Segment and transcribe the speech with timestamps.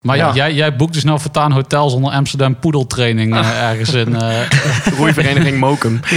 [0.00, 0.34] Maar Ja.
[0.34, 4.16] jij, jij boekt dus nou voortaan hotels onder Amsterdam poedeltraining eh, ergens in.
[4.16, 4.40] eh,
[4.96, 5.94] Roeivereniging Mokum.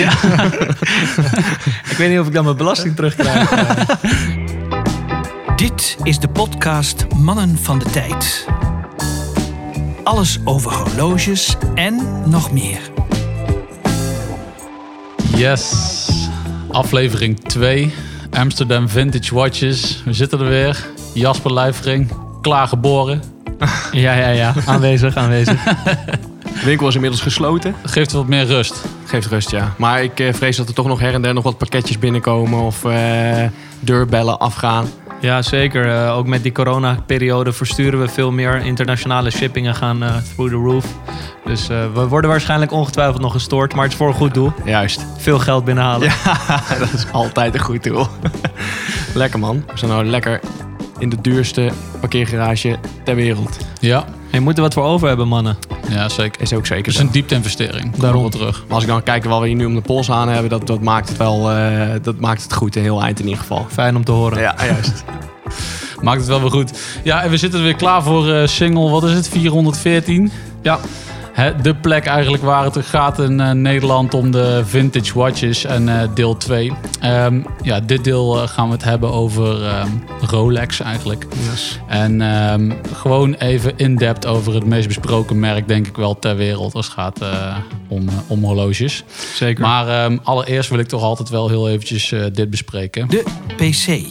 [1.92, 3.50] Ik weet niet of ik dan mijn belasting terugkrijg.
[5.56, 8.48] Dit is de podcast Mannen van de Tijd.
[10.04, 12.80] Alles over horloges en nog meer.
[15.36, 16.08] yes,
[16.72, 17.94] aflevering 2.
[18.32, 20.02] Amsterdam Vintage Watches.
[20.06, 20.86] We zitten er weer.
[21.14, 22.12] Jasper Lijfring,
[22.42, 23.22] klaargeboren.
[23.92, 24.54] ja, ja, ja.
[24.66, 25.64] Aanwezig, aanwezig.
[26.44, 27.76] De winkel is inmiddels gesloten.
[27.84, 28.86] Geeft wat meer rust.
[29.06, 29.74] Geeft rust, ja.
[29.78, 32.60] Maar ik eh, vrees dat er toch nog her en der nog wat pakketjes binnenkomen
[32.60, 33.44] of eh,
[33.80, 34.88] deurbellen afgaan.
[35.24, 35.90] Ja, zeker.
[35.90, 38.56] Eh, ook met die coronaperiode versturen we veel meer.
[38.56, 40.86] Internationale shippingen gaan eh, through the roof.
[41.46, 43.74] Dus eh, we worden waarschijnlijk ongetwijfeld nog gestoord.
[43.74, 44.54] Maar het is voor een goed doel.
[44.66, 45.06] Juist.
[45.18, 46.12] Veel geld binnenhalen.
[46.80, 48.08] dat is altijd een goed doel.
[49.14, 49.64] lekker man.
[49.68, 50.40] We zijn nou lekker
[51.04, 53.58] in de duurste parkeergarage ter wereld.
[53.80, 55.58] Ja, Je moet er wat voor over hebben, mannen.
[55.90, 56.42] ja zeker.
[56.42, 57.06] Is ook zeker Het is zo.
[57.06, 57.92] een diepte-investering.
[57.92, 58.22] Kom Daarom.
[58.22, 58.64] wel terug.
[58.66, 60.68] Maar als ik dan kijk wat we hier nu om de pols aan hebben, dat,
[60.68, 62.76] dat maakt het wel eh, dat maakt het goed.
[62.76, 63.66] Een heel eind in ieder geval.
[63.70, 64.40] Fijn om te horen.
[64.40, 65.04] Ja, juist.
[66.02, 66.72] Maakt het wel weer goed.
[67.04, 70.32] Ja, en we zitten er weer klaar voor eh, single, wat is het, 414?
[70.62, 70.80] Ja.
[71.62, 76.10] De plek eigenlijk waar het gaat in eh, Nederland om de vintage watches en eh,
[76.14, 76.72] deel 2.
[77.00, 79.90] Ehm, ja, dit deel eh, gaan we het hebben over ehm,
[80.22, 81.26] Rolex eigenlijk.
[81.52, 81.80] Yes.
[81.88, 86.74] En ehm, gewoon even in-depth over het meest besproken merk, denk ik wel, ter wereld
[86.74, 87.20] als het gaat
[87.88, 89.04] om, om horloges.
[89.34, 89.62] Zeker.
[89.64, 93.08] Maar allereerst wil ik toch altijd wel heel eventjes dit bespreken.
[93.10, 93.24] De
[93.56, 94.02] PC.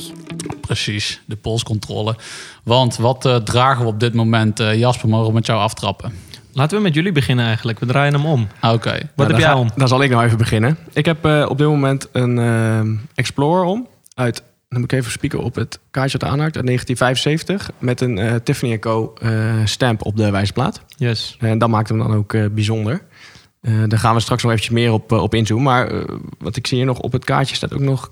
[0.61, 2.17] Precies, de polscontrole.
[2.63, 4.59] Want wat dragen we op dit moment?
[4.59, 6.13] Jasper, mogen we met jou aftrappen?
[6.53, 7.79] Laten we met jullie beginnen eigenlijk.
[7.79, 8.49] We draaien hem om.
[8.61, 8.91] Ah, Oké.
[8.91, 9.71] Wat Nou, heb dan jij om?
[9.77, 10.79] Dan zal ik nou even beginnen.
[10.93, 13.89] Ik heb eh, op dit moment een ehm, Explorer om.
[14.15, 16.57] Uit, dan moet ik even spieken op het kaartje dat aanhangt.
[16.57, 17.71] Uit 1975.
[17.79, 19.15] Met een eh, Tiffany Co.
[19.21, 19.31] eh,
[19.65, 20.81] stamp op de wijzerplaat.
[20.97, 21.37] Yes.
[21.41, 23.03] En dat maakt hem dan ook eh, bijzonder.
[23.61, 25.65] Eh, daar gaan we straks nog eventjes meer op, op inzoomen.
[25.65, 26.05] Maar eh,
[26.39, 28.11] wat ik zie hier nog op het kaartje staat ook nog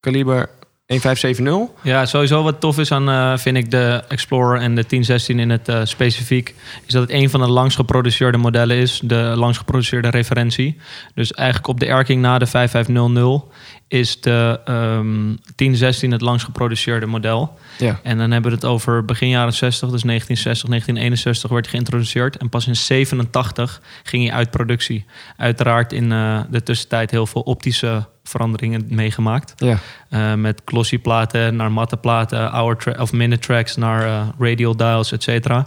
[0.00, 0.48] kaliber
[0.88, 1.82] 1570.
[1.82, 5.50] Ja, sowieso wat tof is aan, eh, vind ik, de Explorer en de 1016 in
[5.50, 6.54] het eh, specifiek,
[6.86, 10.76] is dat het een van de langst geproduceerde modellen is, de langst geproduceerde referentie.
[11.14, 13.44] Dus eigenlijk op de erking na de 5500
[13.88, 17.58] is de ehm 1016 het langst geproduceerde model.
[17.78, 18.00] Ja.
[18.02, 22.36] En dan hebben we het over begin jaren 60, dus 1960, 1961 werd hij geïntroduceerd.
[22.36, 25.04] En pas in 87 ging hij uit productie.
[25.36, 29.52] Uiteraard in eh, de tussentijd heel veel optische veranderingen meegemaakt.
[29.56, 29.78] Ja.
[30.08, 34.76] Eh, met glossy platen naar matte platen, hour tra- of minute tracks naar eh, radial
[34.76, 35.66] dials, et cetera.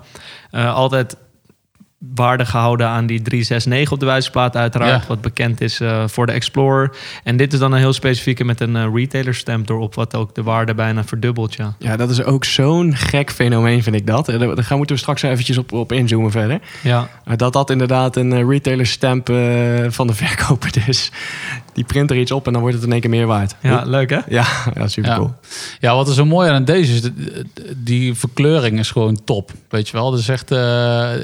[0.51, 1.17] Eh, altijd
[2.15, 5.07] waarde gehouden aan die 369 op de wijzerplaat uiteraard, Ja.
[5.07, 6.95] wat bekend is voor de Explorer.
[7.23, 10.43] En dit is dan een heel specifieke met een retailer stamp erop, wat ook de
[10.43, 11.75] waarde bijna verdubbelt, ja.
[11.79, 14.25] ja, dat is ook zo'n gek fenomeen, vind ik dat.
[14.25, 16.59] Daar daar moeten we straks eventjes op, op inzoomen verder.
[16.83, 19.27] Ja, dat dat inderdaad een retailer stamp
[19.89, 21.11] van de verkoper is.
[21.73, 23.55] Die print er iets op en dan wordt het in één keer meer waard.
[23.61, 24.19] ja leuk hè?
[24.29, 24.45] Ja,
[24.77, 25.15] ja super Ja.
[25.17, 25.33] cool.
[25.79, 27.09] Ja, wat er zo mooi aan deze is,
[27.77, 29.51] die verkleuring is gewoon top.
[29.69, 30.57] Weet je wel, dus echt, eh,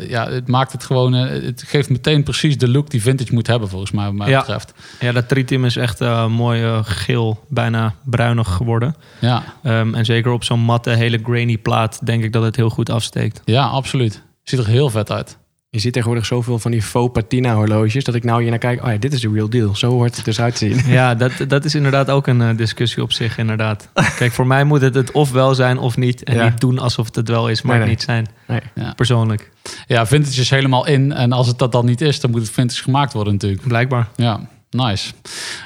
[0.09, 3.47] ja, het maakt het gewoon, eh, het geeft meteen precies de look die vintage moet
[3.47, 4.39] hebben, volgens mij, wat mij Ja.
[4.39, 4.73] betreft.
[4.99, 8.95] Ja, dat tritium is echt eh, mooi geel, bijna bruinig geworden.
[9.19, 12.69] Ja, Ehm, en zeker op zo'n matte, hele grainy plaat denk ik dat het heel
[12.69, 13.41] goed afsteekt.
[13.45, 14.21] ja, absoluut.
[14.43, 15.37] Ziet er heel vet uit.
[15.77, 18.03] Je ziet tegenwoordig zoveel van die faux patina horloges...
[18.03, 19.75] dat ik nou hier naar kijk, oh ja, dit is de real deal.
[19.75, 20.91] Zo hoort het dus uit te zien.
[20.91, 23.89] Ja, dat, dat is inderdaad ook een eh, discussie op zich, inderdaad.
[24.17, 26.23] Kijk, voor mij moet het het of wel zijn of niet.
[26.23, 26.43] En Ja.
[26.43, 28.17] niet doen alsof het het wel is, maar Nee, het nee.
[28.17, 28.61] niet zijn.
[28.75, 28.85] Nee.
[28.85, 28.93] Ja.
[28.93, 29.51] Persoonlijk,
[29.87, 31.11] ja, vintage is helemaal in.
[31.13, 33.67] En als het dat dan niet is, dan moet het vintage gemaakt worden natuurlijk.
[33.67, 34.07] blijkbaar.
[34.15, 34.39] Ja,
[34.69, 35.11] nice.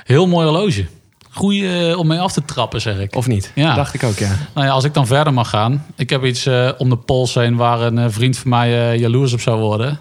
[0.04, 0.86] Heel mooi horloge.
[1.34, 3.16] Goeie eh, om mee af te trappen, zeg ik.
[3.16, 3.52] Of niet?
[3.56, 3.68] Ja.
[3.68, 4.32] Dat dacht ik ook, ja.
[4.54, 5.86] Nou ja, als ik dan verder mag gaan.
[5.96, 9.00] Ik heb iets eh, om de pols heen waar een eh, vriend van mij eh,
[9.00, 10.00] jaloers op zou worden.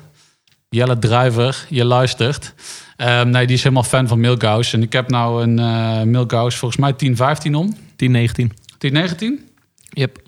[0.68, 2.54] Jelle Druiver, je luistert.
[2.96, 4.76] Ehm, nee, die is helemaal fan van Milkhouse.
[4.76, 7.76] En ik heb nou een Milkhouse volgens mij 1015 om.
[7.96, 8.52] 1019.
[8.78, 9.48] 1019?
[9.90, 10.18] Yep.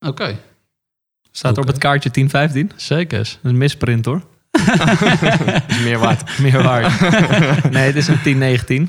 [0.00, 0.36] Oké,
[1.36, 2.68] Staat er op het kaartje 1015.
[2.68, 3.20] Dat zeker.
[3.20, 4.22] is een misprint hoor.
[5.84, 6.38] Meer waard.
[6.38, 7.00] Meer waard.
[7.76, 8.80] nee, het is een 1019.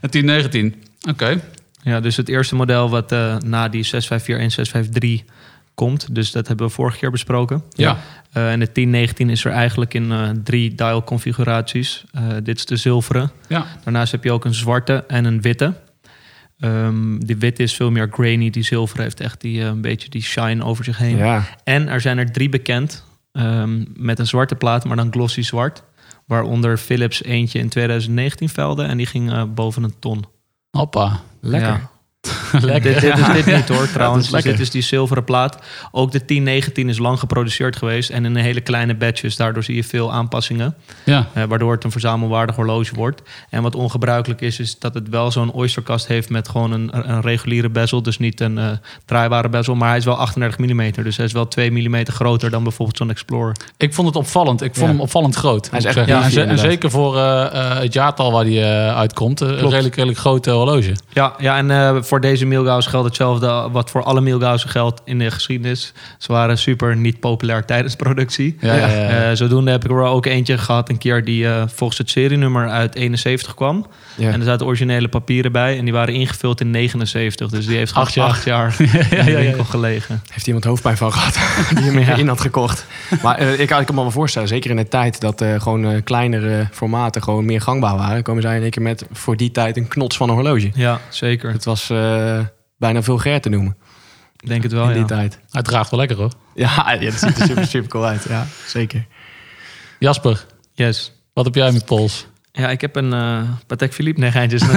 [0.00, 0.82] Een 1019.
[1.08, 1.40] Oké.
[1.82, 5.34] Ja, dus het eerste model wat eh, na die 654 en 653
[5.74, 6.14] komt.
[6.14, 7.62] Dus dat hebben we vorige keer besproken.
[7.70, 7.98] Ja.
[8.32, 12.04] Eh, en de 1019 is er eigenlijk in eh, drie dial configuraties.
[12.12, 13.30] Eh, dit is de zilveren.
[13.48, 13.66] Ja.
[13.84, 15.74] Daarnaast heb je ook een zwarte en een witte.
[16.58, 18.50] Ehm, die witte is veel meer grainy.
[18.50, 21.16] Die zilveren heeft echt die, eh, een beetje die shine over zich heen.
[21.16, 21.44] Ja.
[21.64, 25.82] En er zijn er drie bekend ehm, met een zwarte plaat, maar dan glossy zwart.
[26.26, 30.24] Waaronder Philips eentje in 2019 velde en die ging eh, boven een ton.
[30.74, 31.20] Hoppa.
[31.40, 31.93] Lekker.
[32.60, 32.92] Lekker.
[32.92, 34.30] Dit, dit is dit niet hoor, trouwens.
[34.30, 35.58] Dus dit is die zilveren plaat.
[35.90, 39.36] Ook de 1019 is lang geproduceerd geweest en in een hele kleine batches.
[39.36, 40.74] Daardoor zie je veel aanpassingen,
[41.04, 43.22] Ja, eh, waardoor het een verzamelwaardig horloge wordt.
[43.50, 47.20] En wat ongebruikelijk is, is dat het wel zo'n oysterkast heeft met gewoon een, een
[47.20, 48.02] reguliere bezel.
[48.02, 48.70] Dus niet een eh,
[49.04, 50.92] draaibare bezel, maar hij is wel 38 mm.
[51.02, 53.56] Dus hij is wel 2 mm groter dan bijvoorbeeld zo'n Explorer.
[53.76, 54.62] ik vond het opvallend.
[54.62, 54.92] Ik vond Ja.
[54.92, 55.70] hem opvallend groot.
[55.70, 59.40] Hij is echt beefy, en, zeker voor eh, eh, het jaartal waar die eh, uitkomt.
[59.40, 60.92] Een redelijk, redelijk groot horloge.
[61.12, 65.18] Ja, ja en eh, voor deze Milgauss geldt hetzelfde wat voor alle Milgaussen geldt in
[65.18, 65.92] de geschiedenis.
[66.18, 68.56] Ze waren super niet populair tijdens productie.
[68.60, 69.08] Ja, ja, ja.
[69.08, 72.68] Eh, zodoende heb ik er ook eentje gehad een keer die eh, volgens het serienummer
[72.68, 73.86] uit 71 kwam.
[74.18, 77.50] En er zaten originele papieren bij en die waren ingevuld in 79.
[77.50, 78.26] Dus die heeft Acht jaar.
[78.28, 78.76] acht jaar
[79.10, 80.22] in de winkel gelegen.
[80.32, 81.38] Heeft iemand hoofdpijn van gehad
[81.82, 82.86] die hem in had gekocht.
[83.22, 87.22] Maar eh, ik, kan- me wel voorstellen, zeker in de tijd dat gewoon kleinere formaten
[87.22, 90.16] gewoon meer gangbaar waren, komen zij in één keer met voor die tijd een knots
[90.16, 90.70] van een horloge.
[90.74, 91.52] Ja, zeker.
[91.52, 91.90] Het was
[92.78, 93.76] bijna vulgair te noemen
[94.40, 95.06] Ik denk het wel, in die ja.
[95.06, 95.38] tijd.
[95.50, 96.32] Hij draagt wel lekker hoor.
[96.54, 98.26] Ja, ja, dat ziet er super, super cool uit.
[98.28, 99.06] Ja, zeker.
[99.98, 101.12] Jasper, Yes.
[101.32, 102.26] wat heb jij met Pols?
[102.52, 104.20] Ja, ik heb een eh Patek Philippe.
[104.20, 104.62] Nee, geintjes.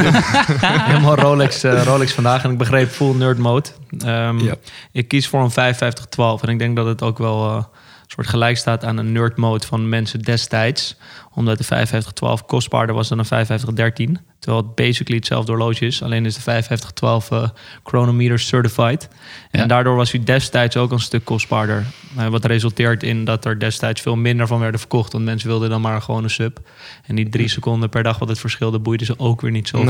[0.62, 2.44] Helemaal Rolex, eh, Rolex vandaag.
[2.44, 3.70] En ik begreep full nerd mode.
[4.00, 4.56] Ehm, Ja.
[4.92, 6.42] Ik kies voor een 5512.
[6.44, 7.64] En ik denk dat het ook wel eh,
[8.08, 10.96] soort gelijk staat aan een nerd mode van mensen destijds.
[11.34, 14.20] Omdat de 5512 kostbaarder was dan een 5513.
[14.40, 16.04] Terwijl het basically hetzelfde horloge is.
[16.04, 17.50] Alleen is de 5512 eh
[17.84, 19.08] chronometer certified.
[19.52, 19.66] En Ja.
[19.66, 21.86] daardoor was hij destijds ook een stuk kostbaarder.
[22.18, 25.12] Eh, wat resulteert in dat er destijds veel minder van werden verkocht.
[25.14, 26.60] Want mensen wilden dan maar gewoon een sub.
[27.06, 29.86] En die drie seconden per dag wat het verschilde, boeide ze ook weer niet zoveel.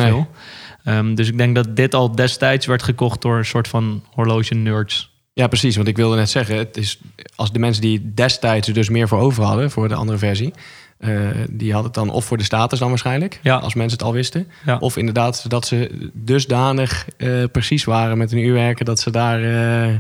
[0.84, 0.96] Nee.
[0.96, 4.54] Ehm, dus ik denk dat dit al destijds werd gekocht door een soort van horloge
[4.54, 5.16] nerds.
[5.38, 5.76] Ja, precies.
[5.76, 7.00] Want ik wilde net zeggen, het is,
[7.36, 10.54] als de mensen die destijds er dus meer voor over hadden, voor de andere versie,
[10.98, 11.12] eh,
[11.50, 13.56] die hadden het dan of voor de status dan waarschijnlijk, Ja.
[13.56, 14.48] als mensen het al wisten.
[14.66, 14.78] Ja.
[14.80, 19.96] Of inderdaad dat ze dusdanig eh, precies waren met hun uurwerken dat ze daar eh,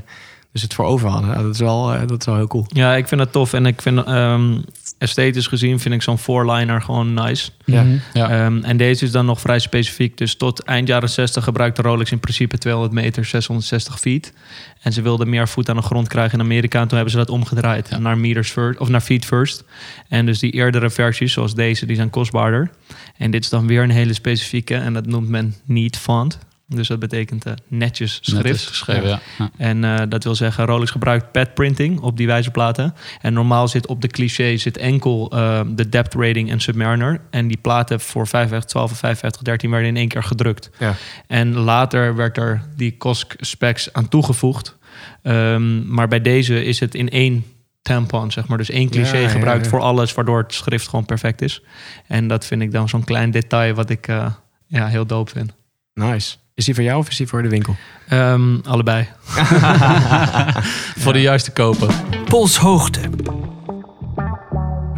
[0.51, 1.43] dus het voor over hadden.
[1.43, 2.65] Dat, is wel, dat is wel heel cool.
[2.67, 3.53] Ja, ik vind dat tof.
[3.53, 4.57] En ik vind ehm,
[4.97, 7.51] esthetisch gezien vind ik zo'n four-liner gewoon nice.
[7.65, 7.83] Ja.
[7.83, 7.97] Mhm.
[8.13, 8.29] ja.
[8.29, 10.17] Ehm, en deze is dan nog vrij specifiek.
[10.17, 14.33] Dus tot eind jaren 60 gebruikte Rolex in principe 200 meter, 660 feet.
[14.81, 16.79] En ze wilden meer voet aan de grond krijgen in Amerika.
[16.81, 17.97] En toen hebben ze dat omgedraaid Ja.
[17.97, 19.63] naar meters first of naar feet first.
[20.09, 22.69] En dus die eerdere versies, zoals deze, die zijn kostbaarder.
[23.17, 24.75] En dit is dan weer een hele specifieke.
[24.75, 26.37] En dat noemt men neat font.
[26.69, 28.67] Dus dat betekent eh, netjes Net schrift.
[28.67, 29.19] geschreven, ja.
[29.37, 29.49] ja.
[29.57, 32.93] En eh, dat wil zeggen, Rolex gebruikt pad printing op die wijzerplaten.
[33.21, 37.21] En normaal zit op de cliché zit enkel eh, de depth rating en Submariner.
[37.29, 40.69] En die platen voor 5512 en 5513 werden in één keer gedrukt.
[40.79, 40.95] Ja.
[41.27, 44.77] En later werd er die COSC specs aan toegevoegd.
[45.21, 47.45] Ehm, maar bij deze is het in één
[47.81, 48.57] tampon, zeg maar.
[48.57, 49.69] Dus één cliché Ja, ja, gebruikt ja.
[49.69, 51.61] voor alles, waardoor het schrift gewoon perfect is.
[52.07, 54.31] En dat vind ik dan zo'n klein detail wat ik eh,
[54.65, 55.53] ja, heel dope vind.
[55.93, 56.35] Nice.
[56.57, 57.75] Is die voor jou of is die voor de winkel?
[58.07, 59.07] Ehm, allebei.
[61.03, 61.93] Voor de juiste koper.
[62.27, 62.99] Polshoogte.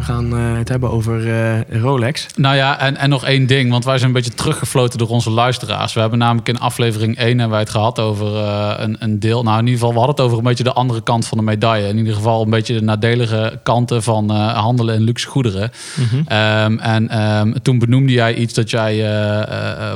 [0.00, 2.26] We gaan eh, het hebben over eh, Rolex.
[2.36, 5.30] Nou ja, en, en nog één ding, want wij zijn een beetje teruggefloten door onze
[5.30, 5.92] luisteraars.
[5.92, 9.42] We hebben namelijk in aflevering 1 hebben wij het gehad over eh, een, een deel.
[9.42, 11.44] Nou, in ieder geval, we hadden het over een beetje de andere kant van de
[11.44, 11.88] medaille.
[11.88, 15.70] In ieder geval een beetje de nadelige kanten van handelen in luxe goederen.
[15.96, 16.22] Mhm.
[16.26, 19.08] Ehm, en ehm, toen benoemde jij iets dat jij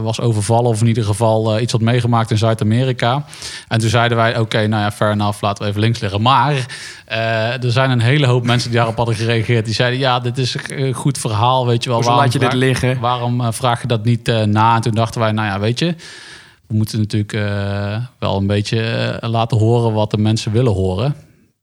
[0.03, 3.25] was overvallen, of in ieder geval iets had meegemaakt in Zuid-Amerika.
[3.69, 6.23] En toen zeiden wij: Oké, nou ja, fair enough, laten we even links liggen.
[6.23, 6.67] Maar
[7.61, 9.65] er zijn een hele hoop mensen die daarop hadden gereageerd.
[9.65, 12.02] Die zeiden: Ja, dit is een goed verhaal, weet je wel.
[12.02, 13.00] Waarom laat je dit liggen?
[13.00, 14.75] Waarom eh, vraag je dat niet eh, na?
[14.75, 15.95] En toen dachten wij: Nou ja, weet je.
[16.66, 21.14] We moeten natuurlijk eh, wel een beetje eh, laten horen wat de mensen willen horen.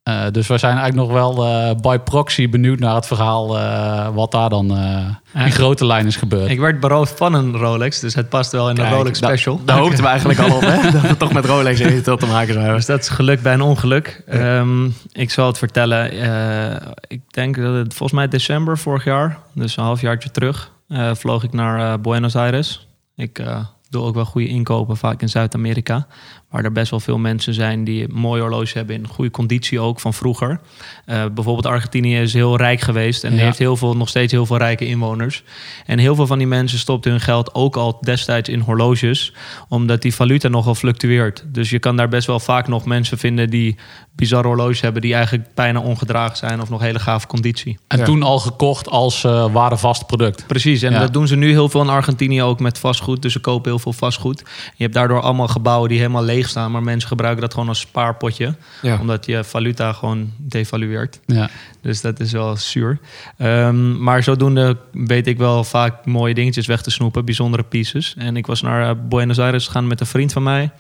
[0.03, 4.08] Eh, dus wij zijn eigenlijk nog wel eh, by proxy benieuwd naar het verhaal eh,
[4.13, 6.50] wat daar dan eh in grote lijn is gebeurd.
[6.50, 9.27] Ik werd beroofd van een Rolex, dus het past wel in de Kijk, Rolex da-
[9.27, 9.62] Special.
[9.65, 10.91] Daar hoopten we eigenlijk al op, hè?
[10.91, 13.62] Dat we toch met Rolex eventueel te maken zouden Dus dat is geluk bij een
[13.62, 14.24] ongeluk.
[14.27, 16.12] Ehm, ik zal het vertellen.
[16.12, 21.12] Eh, ik denk dat het volgens mij december vorig jaar, dus een halfjaartje terug, eh,
[21.13, 22.88] vloog ik naar Buenos Aires.
[23.15, 26.08] Ik eh, doe ook wel goede inkopen, vaak in Zuid-Amerika.
[26.51, 29.79] Waar er best wel veel mensen zijn die een mooi horloge hebben in goede conditie
[29.79, 30.60] ook van vroeger.
[31.05, 33.39] Eh, bijvoorbeeld Argentinië is heel rijk geweest en Ja.
[33.43, 35.43] heeft heel veel, nog steeds heel veel rijke inwoners.
[35.86, 39.34] En heel veel van die mensen stopten hun geld ook al destijds in horloges,
[39.67, 41.43] omdat die valuta nogal fluctueert.
[41.48, 43.75] Dus je kan daar best wel vaak nog mensen vinden die
[44.15, 47.77] bizarre horloges hebben die eigenlijk bijna ongedragen zijn of nog hele gave conditie.
[47.88, 48.03] En Ja.
[48.05, 50.48] toen al gekocht als eh waardevast product.
[50.48, 51.00] Precies, en Ja.
[51.00, 53.22] dat doen ze nu heel veel in Argentinië ook met vastgoed.
[53.22, 54.39] Dus ze kopen heel veel vastgoed.
[54.75, 57.79] Je hebt daardoor allemaal gebouwen die helemaal leeg staan, maar mensen gebruiken dat gewoon als
[57.79, 59.00] spaarpotje, Ja.
[59.00, 61.19] omdat je valuta gewoon devalueert.
[61.25, 61.50] Ja.
[61.81, 63.00] Dus dat is wel zuur.
[63.38, 68.15] Ehm, maar zodoende weet ik wel vaak mooie dingetjes weg te snoepen, bijzondere pieces.
[68.17, 70.71] En ik was naar eh, Buenos Aires gegaan met een vriend van mij.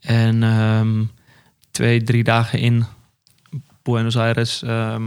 [0.00, 1.02] En ehm,
[1.70, 2.84] twee, drie dagen in
[3.82, 5.02] Buenos Aires ehm,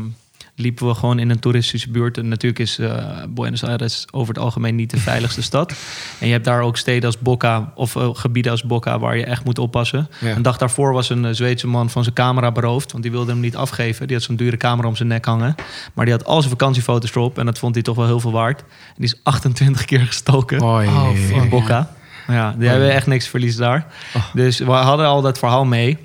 [0.59, 2.17] liepen we gewoon in een toeristische buurt.
[2.17, 5.73] En natuurlijk is eh, Buenos Aires over het algemeen niet de veiligste stad.
[6.19, 9.25] En je hebt daar ook steden als Boca of eh, gebieden als Boca waar je
[9.25, 10.09] echt moet oppassen.
[10.19, 10.35] Ja.
[10.35, 13.31] Een dag daarvoor was een eh, Zweedse man van zijn camera beroofd, want die wilde
[13.31, 14.07] hem niet afgeven.
[14.07, 15.55] Die had zo'n dure camera om zijn nek hangen.
[15.93, 18.31] Maar die had al zijn vakantiefoto's erop en dat vond hij toch wel heel veel
[18.31, 18.59] waard.
[18.59, 20.61] En die is 28 keer gestoken.
[20.61, 21.95] Oh, in Boca.
[22.27, 23.85] Ja, die hebben echt niks te verliezen daar.
[24.15, 24.23] Oh.
[24.33, 25.97] Dus we hadden al dat verhaal mee.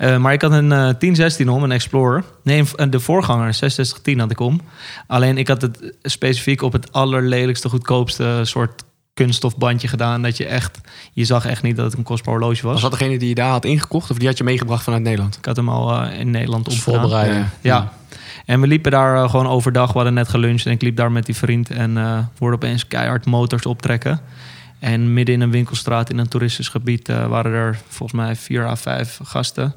[0.00, 2.24] Eh, maar ik had een eh 1016 om, een Explorer.
[2.42, 4.60] Nee, een- de voorganger, 6610 had ik om.
[5.06, 8.82] Alleen ik had het specifiek op het allerlelijkste, goedkoopste soort
[9.14, 10.22] kunststofbandje gedaan.
[10.22, 10.80] Dat je echt,
[11.12, 12.72] je zag echt niet dat het een kostbaar horloge was.
[12.72, 15.36] Was dat degene die je daar had ingekocht of die had je meegebracht vanuit Nederland?
[15.36, 17.00] Ik had hem al eh, in Nederland Als opgedaan.
[17.00, 17.44] voorbereiding.
[17.60, 17.92] Ja.
[18.46, 19.86] En we liepen daar eh, gewoon overdag.
[19.86, 21.70] We hadden net geluncht en ik liep daar met die vriend.
[21.70, 24.20] En eh we hoorden opeens keihard motors optrekken.
[24.78, 28.66] En midden in een winkelstraat in een toeristisch gebied eh, waren er volgens mij vier
[28.66, 29.74] à vijf gasten.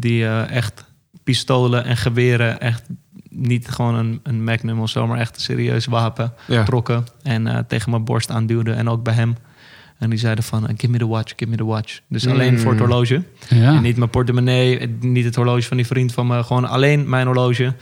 [0.00, 0.84] Die eh, echt
[1.24, 2.82] pistolen en geweren, echt
[3.30, 6.64] niet gewoon een, een magnum of zo, maar echt een serieus wapen Ja.
[6.64, 7.04] trokken.
[7.22, 9.36] En eh, tegen mijn borst aanduwden en ook bij hem.
[9.98, 12.00] En die zeiden van, eh, give me the watch, give me the watch.
[12.08, 12.58] Dus alleen Mm.
[12.58, 13.22] voor het horloge.
[13.48, 13.74] Ja.
[13.74, 17.26] En niet mijn portemonnee, niet het horloge van die vriend van me, gewoon alleen mijn
[17.26, 17.74] horloge.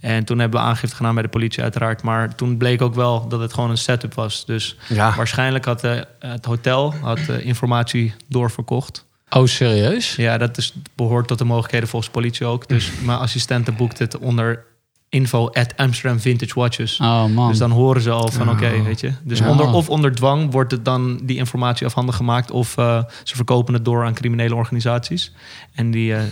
[0.00, 2.02] En toen hebben we aangifte gedaan bij de politie uiteraard.
[2.02, 4.46] Maar toen bleek ook wel dat het gewoon een setup was.
[4.46, 5.14] Dus Ja.
[5.16, 5.82] waarschijnlijk had
[6.18, 9.06] het hotel had, informatie doorverkocht.
[9.30, 10.16] Oh, serieus?
[10.16, 12.68] Ja, dat is, behoort tot de mogelijkheden volgens politie ook.
[12.68, 14.64] Dus mijn assistente boekt het onder
[15.08, 17.00] info at Amsterdam Vintage Watches.
[17.00, 17.48] Oh man.
[17.48, 18.54] Dus dan horen ze al van Oh.
[18.54, 19.12] oké, weet je.
[19.22, 19.50] Dus Ja.
[19.50, 22.50] onder, of onder dwang wordt het dan die informatie afhandig gemaakt...
[22.50, 25.32] of eh, ze verkopen het door aan criminele organisaties.
[25.74, 26.22] En die, eh,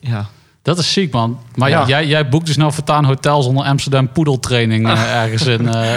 [0.00, 0.28] ja,
[0.62, 1.38] Dat is ziek, man.
[1.54, 1.86] Maar Ja.
[1.86, 5.68] jij, jij boekt dus nou voortaan hotels onder Amsterdam poedeltraining eh, ergens in.
[5.68, 5.92] eh.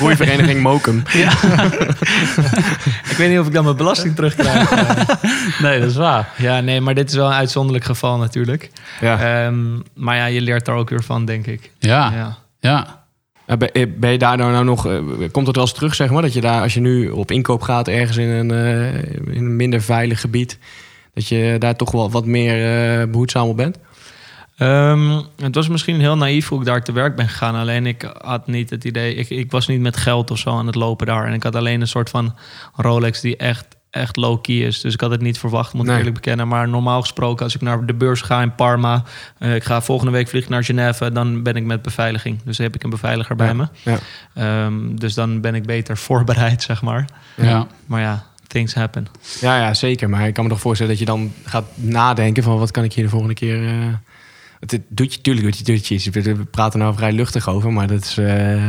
[0.00, 1.02] Roeivereniging Mokum.
[3.10, 4.70] Ik weet niet of ik dan mijn belasting terugkrijg.
[5.60, 6.28] nee, dat is waar.
[6.36, 8.70] ja, nee, maar dit is wel een uitzonderlijk geval natuurlijk.
[9.00, 9.44] Ja.
[9.44, 9.64] Ehm,
[9.94, 11.70] maar ja, je leert daar ook weer van, denk ik.
[11.78, 12.36] Ja, ja.
[12.60, 13.00] Ja.
[13.46, 14.86] Eh, Ben eh, je daar nou, nou nog...
[14.86, 14.92] eh,
[15.30, 16.22] Komt het wel eens terug, zeg maar?
[16.22, 18.94] Dat je daar, als je nu op inkoop gaat ergens in een, eh,
[19.34, 20.58] in een minder veilig gebied...
[21.14, 22.54] dat je daar toch wel wat meer
[23.00, 23.78] eh behoedzaam op bent?
[24.56, 27.54] Ehm, het was misschien heel naïef hoe ik daar te werk ben gegaan.
[27.54, 29.14] Alleen ik had niet het idee...
[29.14, 31.26] Ik, ik was niet met geld of zo aan het lopen daar.
[31.26, 32.34] En ik had alleen een soort van
[32.76, 34.80] Rolex die echt, echt low-key is.
[34.80, 35.96] Dus ik had het niet verwacht, moet ik Nee.
[35.98, 36.48] eerlijk bekennen.
[36.48, 39.02] Maar normaal gesproken, als ik naar de beurs ga in Parma...
[39.38, 41.12] eh, ik ga volgende week vliegen naar Genève...
[41.12, 42.42] dan ben ik met beveiliging.
[42.44, 43.66] Dus dan heb ik een beveiliger bij me.
[43.82, 43.98] ja.
[44.34, 47.04] Ehm, dus dan ben ik beter voorbereid, zeg maar.
[47.36, 47.66] Ja.
[47.86, 49.06] Maar ja, things happen.
[49.40, 50.10] Ja, ja, zeker.
[50.10, 52.92] Maar ik kan me toch voorstellen dat je dan gaat nadenken van wat kan ik
[52.92, 53.66] hier de volgende keer.
[53.68, 53.74] eh
[54.66, 56.06] het doet je, tuurlijk doet je, doet je iets.
[56.08, 58.18] We praten nou vrij luchtig over, maar dat is.
[58.18, 58.66] eh,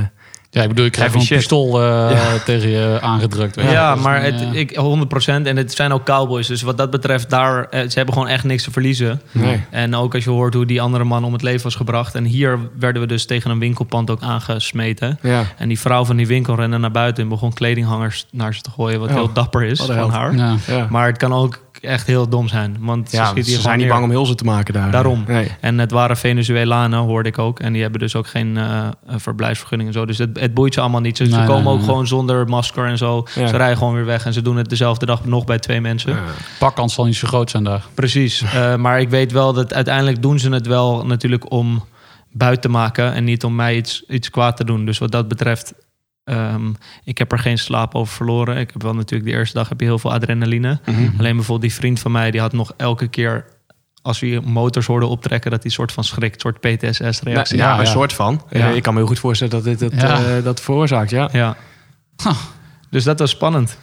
[0.49, 2.37] Ja, ik bedoel, Heavy gewoon een pistool eh, Ja.
[2.45, 3.61] tegen je aangedrukt.
[3.61, 6.47] Ja, maar een, het, eh, ik 100% en het zijn ook cowboys.
[6.47, 9.21] Dus wat dat betreft, daar, ze hebben gewoon echt niks te verliezen.
[9.31, 9.63] nee.
[9.69, 12.15] En ook als je hoort hoe die andere man om het leven was gebracht.
[12.15, 15.19] En hier werden we dus tegen een winkelpand ook aangesmeten.
[15.21, 15.43] Ja.
[15.57, 18.71] En die vrouw van die winkel rende naar buiten en begon kledinghangers naar ze te
[18.71, 18.99] gooien.
[18.99, 20.35] Wat Oh, heel dapper is van haar.
[20.35, 20.55] ja.
[20.67, 20.87] ja.
[20.89, 22.77] Maar het kan ook echt heel dom zijn.
[22.79, 24.91] Want ze, ja, ze hier zijn niet bang om hulzen te maken daar.
[24.91, 25.23] Daarom.
[25.27, 25.51] Nee.
[25.59, 27.59] En het waren Venezolanen, hoorde ik ook.
[27.59, 30.05] En die hebben dus ook geen eh, verblijfsvergunning en zo.
[30.05, 31.17] Dus het, het boeit ze allemaal niet.
[31.17, 31.87] Ze, Nee, komen nee, ook nee.
[31.87, 33.27] gewoon zonder masker en zo.
[33.35, 33.47] Ja.
[33.47, 34.25] Ze rijden gewoon weer weg.
[34.25, 36.11] En ze doen het dezelfde dag nog bij twee mensen.
[36.11, 36.21] Ja.
[36.59, 37.85] Pakkans zal niet zo groot zijn daar.
[37.93, 38.41] Precies.
[38.41, 41.83] Eh, maar ik weet wel dat uiteindelijk doen ze het wel natuurlijk om
[42.31, 43.13] buiten te maken.
[43.13, 44.85] En niet om mij iets, iets kwaad te doen.
[44.85, 45.73] Dus wat dat betreft...
[46.23, 46.71] ehm,
[47.03, 48.57] ik heb er geen slaap over verloren.
[48.57, 50.79] Ik heb wel natuurlijk de eerste dag heb je heel veel adrenaline.
[50.85, 51.09] Mhm.
[51.19, 53.45] Alleen bijvoorbeeld die vriend van mij, die had nog elke keer
[54.01, 57.57] als we motors hoorden optrekken, dat hij soort van schrikt, soort PTSS-reactie.
[57.57, 57.91] ja, Ja, een ja.
[57.91, 58.41] soort van.
[58.49, 58.69] Ja.
[58.69, 60.17] Eh, ik kan me heel goed voorstellen dat dit Ja.
[60.37, 61.09] eh, dat veroorzaakt.
[61.09, 61.29] Ja.
[61.31, 61.55] Ja.
[62.89, 63.77] Dus dat was spannend.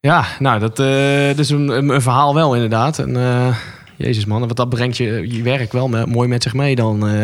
[0.00, 2.98] Ja, nou, dat, eh, dat is een, een, verhaal wel inderdaad.
[2.98, 3.56] En, eh,
[3.96, 7.08] Jezus man, want dat brengt je, je werk wel me- mooi met zich mee dan.
[7.08, 7.18] eh,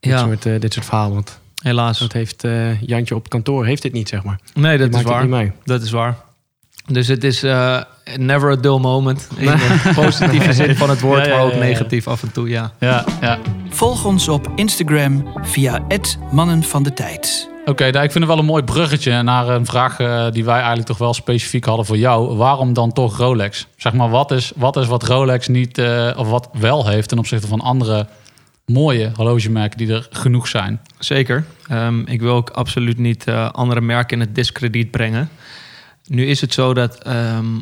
[0.00, 1.14] dit, Ja, soort, eh, dit soort verhalen.
[1.14, 1.98] Want helaas.
[1.98, 4.38] dat heeft eh, Jantje op kantoor heeft dit niet, zeg maar.
[4.54, 5.20] Nee, dat Die is waar.
[5.20, 5.52] niet mee.
[5.64, 6.16] Dat is waar.
[6.86, 7.80] Dus het is eh,
[8.16, 9.28] never a dull moment.
[9.36, 12.48] In de positieve zin van het woord, Ja, ja, maar ook negatief af en toe,
[12.48, 12.72] ja.
[12.80, 13.38] Ja, ja.
[13.68, 17.48] Volg ons op Instagram via het Mannen van de Tijd.
[17.64, 20.56] Oké, nou, ik vind het wel een mooi bruggetje naar een vraag eh, die wij
[20.56, 22.36] eigenlijk toch wel specifiek hadden voor jou.
[22.36, 23.66] Waarom dan toch Rolex?
[23.76, 27.18] Zeg maar, wat is wat, is wat Rolex niet, eh, of wat wel heeft ten
[27.18, 28.06] opzichte van andere
[28.66, 30.80] mooie horlogemerken die er genoeg zijn?
[30.98, 31.44] Zeker.
[31.68, 35.28] Ehm, ik wil ook absoluut niet eh, andere merken in het discrediet brengen.
[36.06, 37.60] Nu is het zo dat ehm,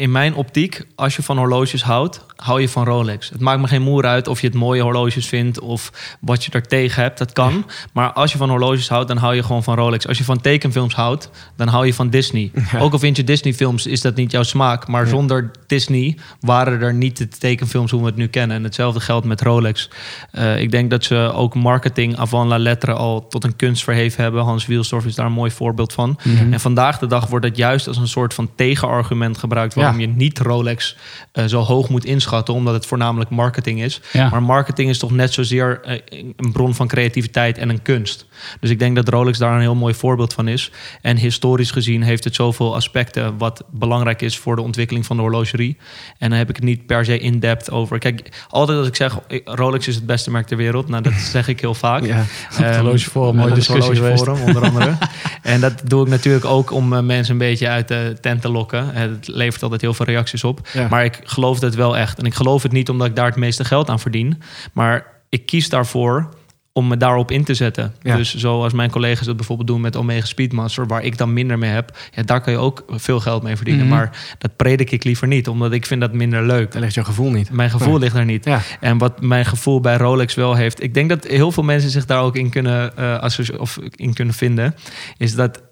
[0.00, 3.28] in mijn optiek, als je van horloges houdt, hou je van Rolex.
[3.28, 6.50] Het maakt me geen moer uit of je het mooie horloges vindt of wat je
[6.50, 7.18] er tegen hebt.
[7.18, 7.64] Dat kan.
[7.92, 10.06] Maar als je van horloges houdt, dan hou je gewoon van Rolex.
[10.06, 12.50] Als je van tekenfilms houdt, dan hou je van Disney.
[12.78, 14.88] Ook al vind je Disney-films, is dat niet jouw smaak.
[14.88, 18.56] Maar zonder Disney waren er niet de tekenfilms hoe we het nu kennen.
[18.56, 19.90] En hetzelfde geldt met Rolex.
[20.32, 24.22] Uh, ik denk dat ze ook marketing avant la lettre al tot een kunst verheven
[24.22, 24.42] hebben.
[24.42, 26.18] Hans Wielsdorf is daar een mooi voorbeeld van.
[26.22, 26.52] -hmm.
[26.52, 30.24] En vandaag de dag wordt het juist als een soort van tegenargument gebruikt waarom je
[30.24, 30.96] niet Rolex
[31.32, 34.00] uh, zo hoog moet inschatten, omdat het voornamelijk marketing is.
[34.12, 34.28] Ja.
[34.28, 35.98] Maar marketing is toch net zozeer uh,
[36.36, 38.26] een bron van creativiteit en een kunst.
[38.60, 40.70] Dus ik denk dat Rolex daar een heel mooi voorbeeld van is.
[41.02, 45.22] En historisch gezien heeft het zoveel aspecten wat belangrijk is voor de ontwikkeling van de
[45.22, 45.76] horlogerie.
[46.18, 47.98] En dan heb ik het niet per se in-depth over.
[47.98, 51.48] Kijk, altijd als ik zeg Rolex is het beste merk ter wereld, nou dat zeg
[51.48, 51.88] ik heel vaak.
[52.10, 52.24] Ja.
[52.60, 54.28] Um, horlogeforum, mooie discussie geweest.
[54.28, 54.98] onder andere.
[55.42, 58.48] en dat doe ik natuurlijk ook om uh, mensen een beetje uit de tent te
[58.48, 58.94] lokken.
[58.94, 60.68] Het levert altijd heel veel reacties op.
[60.72, 60.88] Ja.
[60.88, 62.18] Maar ik geloof dat wel echt.
[62.18, 64.42] En ik geloof het niet omdat ik daar het meeste geld aan verdien.
[64.72, 66.28] Maar ik kies daarvoor
[66.72, 67.94] om me daarop in te zetten.
[68.02, 68.16] Ja.
[68.16, 71.70] Dus zoals mijn collega's dat bijvoorbeeld doen met Omega Speedmaster, waar ik dan minder mee
[71.70, 73.86] heb, ja, daar kan je ook veel geld mee verdienen.
[73.86, 73.94] Mhm.
[73.94, 76.72] Maar dat predik ik liever niet, omdat ik vind dat minder leuk.
[76.72, 77.50] Daar ligt jouw gevoel niet.
[77.50, 77.98] Mijn gevoel Nee.
[78.00, 78.44] ligt daar niet.
[78.44, 78.60] Ja.
[78.80, 82.06] En wat mijn gevoel bij Rolex wel heeft, ik denk dat heel veel mensen zich
[82.06, 84.74] daar ook in kunnen, associ- of in kunnen vinden,
[85.16, 85.62] is dat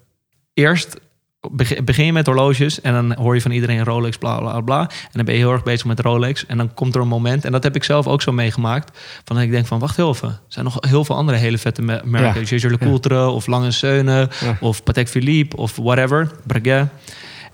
[0.53, 0.99] eerst
[1.83, 4.79] begin je met horloges en dan hoor je van iedereen Rolex, bla bla bla.
[4.81, 6.45] En dan ben je heel erg bezig met Rolex.
[6.45, 9.35] En dan komt er een moment, en dat heb ik zelf ook zo meegemaakt, van
[9.35, 10.27] dat ik denk van wacht heel even.
[10.29, 12.41] Er zijn nog heel veel andere hele vette me- merken.
[12.41, 12.47] Ja.
[12.47, 14.57] Jaeger-LeCoultre of Lange Seune Ja.
[14.59, 16.87] of Patek Philippe of whatever, Breguet.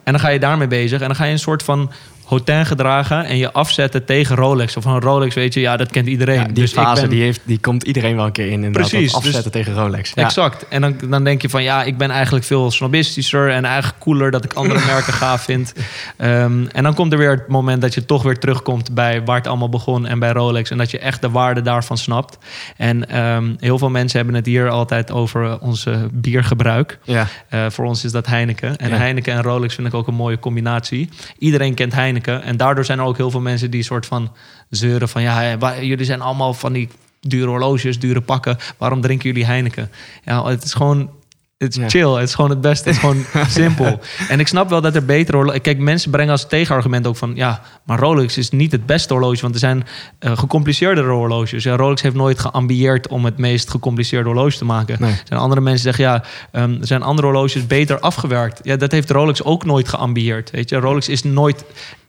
[0.04, 1.92] En dan ga je daarmee bezig en dan ga je een soort van
[2.26, 4.78] hotel gedragen en je afzetten tegen Rolex.
[4.78, 6.40] Of van Rolex, weet je, ja, dat kent iedereen.
[6.40, 8.72] Ja, die Dus fase ben- die, heeft, die komt iedereen wel een keer in.
[8.72, 10.12] Precies, dat afzetten tegen Rolex.
[10.16, 10.24] Ja.
[10.24, 10.68] Exact.
[10.68, 14.32] En dan, dan denk je van ja, ik ben eigenlijk veel snobistischer en eigenlijk cooler
[14.32, 15.74] dat ik andere merken gaaf vind.
[16.18, 19.38] Ehm, en dan komt er weer het moment dat je toch weer terugkomt bij waar
[19.38, 20.70] het allemaal begon en bij Rolex.
[20.70, 22.38] En dat je echt de waarde daarvan snapt.
[22.78, 27.00] En ehm, heel veel mensen hebben het hier altijd over eh, biergebruik.
[27.04, 27.28] Ja.
[27.50, 28.78] Eh, voor ons is dat Heineken.
[28.78, 28.96] En Ja.
[28.96, 31.10] Heineken en Rolex vind ik ook een mooie combinatie.
[31.38, 32.14] Iedereen kent Heineken.
[32.24, 34.32] En daardoor zijn er ook heel veel mensen die soort van
[34.70, 35.22] zeuren van...
[35.22, 36.90] ja, jullie zijn allemaal van die
[37.22, 38.58] dure horloges, dure pakken.
[38.78, 39.92] Waarom drinken jullie Heineken?
[40.24, 41.10] Ja, het is gewoon...
[41.58, 41.90] Het is Ja.
[41.90, 44.00] chill, het is gewoon het beste, het is gewoon simpel.
[44.30, 45.62] En ik snap wel dat er betere horloges...
[45.62, 47.32] Kijk, mensen brengen als tegenargument ook van...
[47.36, 49.42] ja, maar Rolex is niet het beste horloge...
[49.42, 49.84] want er zijn
[50.20, 51.64] uh, gecompliceerdere horloges.
[51.64, 54.98] Ja, Rolex heeft nooit geambieerd om het meest gecompliceerde horloge te maken.
[55.00, 55.12] Nee.
[55.12, 58.60] Er zijn andere mensen die zeggen, ja, um, er zijn andere horloges beter afgewerkt.
[58.64, 60.52] Ja, dat heeft Rolex ook nooit geambieerd.
[60.52, 61.66] Weet je, Rolex is nooit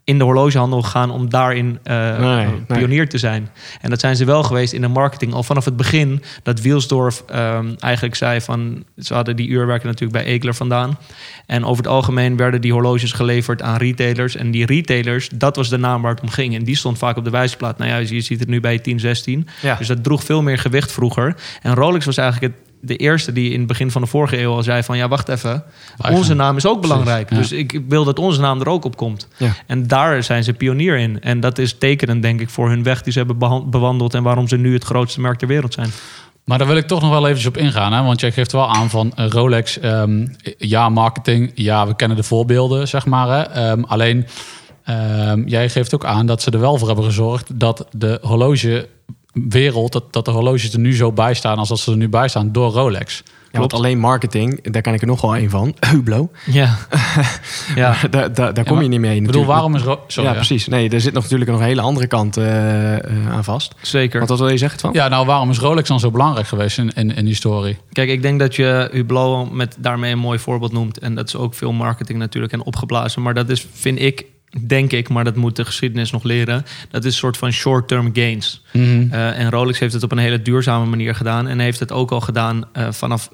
[0.06, 3.06] in de horlogehandel gegaan om daarin uh, Nee, pionier nee.
[3.06, 3.48] te zijn.
[3.80, 5.32] En dat zijn ze wel geweest in de marketing.
[5.32, 8.84] Al vanaf het begin dat Wielsdorf um, eigenlijk zei van...
[8.98, 10.98] ze hadden die uurwerken natuurlijk bij Egler vandaan.
[11.46, 14.36] En over het algemeen werden die horloges geleverd aan retailers.
[14.36, 16.54] En die retailers, dat was de naam waar het om ging.
[16.54, 17.78] En die stond vaak op de wijsplaat.
[17.78, 19.48] Nou ja, je ziet het nu bij 1016.
[19.62, 19.74] Ja.
[19.74, 21.36] Dus dat droeg veel meer gewicht vroeger.
[21.62, 24.52] En Rolex was eigenlijk het de eerste die in het begin van de vorige eeuw
[24.52, 25.64] al zei van ja, wacht even,
[26.10, 27.34] onze naam is ook belangrijk.
[27.34, 29.28] Dus ik wil dat onze naam er ook op komt.
[29.36, 29.54] Ja.
[29.66, 31.20] En daar zijn ze pionier in.
[31.20, 34.48] En dat is tekenend, denk ik, voor hun weg die ze hebben bewandeld en waarom
[34.48, 35.90] ze nu het grootste merk ter wereld zijn.
[36.46, 37.92] Maar daar wil ik toch nog wel eventjes op ingaan.
[37.92, 38.02] Hè?
[38.02, 40.26] Want jij geeft wel aan van eh, Rolex, ehm,
[40.58, 41.52] ja, marketing.
[41.54, 43.28] Ja, we kennen de voorbeelden, zeg maar.
[43.28, 43.42] Hè?
[43.42, 44.26] Ehm, alleen,
[44.84, 47.60] ehm, jij geeft ook aan dat ze er wel voor hebben gezorgd...
[47.60, 48.18] dat de
[49.36, 51.58] horlogewereld, dat, dat de horloges er nu zo bij staan...
[51.58, 53.22] als dat ze er nu bij staan, door Rolex.
[53.52, 55.74] Ja, want alleen marketing, daar ken ik er nog wel een van.
[55.90, 56.30] Hublot.
[56.46, 56.76] Ja,
[57.74, 57.96] ja.
[58.10, 59.16] daar daar, daar kom maar je niet mee.
[59.16, 59.82] Ik bedoel, waarom is...
[59.82, 60.40] Ro- Sorry, ja, ja.
[60.44, 60.66] precies.
[60.66, 63.74] Nee, er zit nog natuurlijk nog een hele andere kant eh, eh, aan vast.
[63.80, 64.18] zeker.
[64.18, 64.90] Want wat wil je zeggen, van?
[64.92, 67.78] Ja, nou, waarom is Rolex dan zo belangrijk geweest in, in, in die story?
[67.92, 70.98] Kijk, ik denk dat je Hublot met daarmee een mooi voorbeeld noemt.
[70.98, 73.22] En dat is ook veel marketing natuurlijk en opgeblazen.
[73.22, 74.24] Maar dat is, vind ik,
[74.60, 76.64] denk ik, maar dat moet de geschiedenis nog leren.
[76.90, 78.64] Dat is een soort van short-term gains.
[78.72, 81.48] Uh, en Rolex heeft het op een hele duurzame manier gedaan.
[81.48, 83.30] En heeft het ook al gedaan uh, vanaf...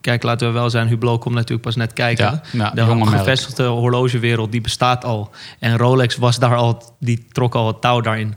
[0.00, 2.24] Kijk, laten we wel zijn, Hublot komt natuurlijk pas net kijken.
[2.24, 5.30] Ja, ja, de jonge gevestigde horlogewereld, die bestaat al.
[5.58, 8.34] En Rolex was daar al, die trok al het touw daarin.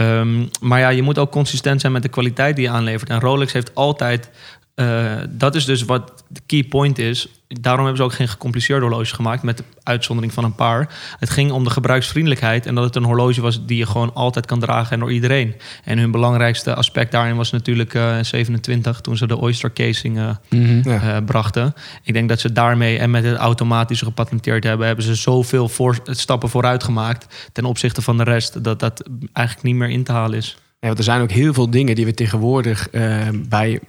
[0.00, 3.10] Um, maar ja, je moet ook consistent zijn met de kwaliteit die je aanlevert.
[3.10, 4.30] En Rolex heeft altijd...
[4.80, 7.28] Uh, dat is dus wat de key point is.
[7.48, 10.94] Daarom hebben ze ook geen gecompliceerde horloges gemaakt, met de uitzondering van een paar.
[11.18, 14.46] Het ging om de gebruiksvriendelijkheid en dat het een horloge was die je gewoon altijd
[14.46, 15.54] kan dragen en door iedereen.
[15.84, 20.30] En hun belangrijkste aspect daarin was natuurlijk uh, 27, toen ze de Oyster casing uh,
[20.50, 20.62] Mhm.
[20.62, 20.98] mm Ja.
[20.98, 21.24] -hmm.
[21.24, 21.74] brachten.
[22.02, 25.98] Ik denk dat ze daarmee en met het automatisch gepatenteerd hebben, hebben ze zoveel voor,
[26.04, 30.12] stappen vooruit gemaakt ten opzichte van de rest, dat dat eigenlijk niet meer in te
[30.12, 30.56] halen is.
[30.80, 33.16] Ja, want er zijn ook heel veel dingen die we tegenwoordig uh,
[33.48, 33.80] bij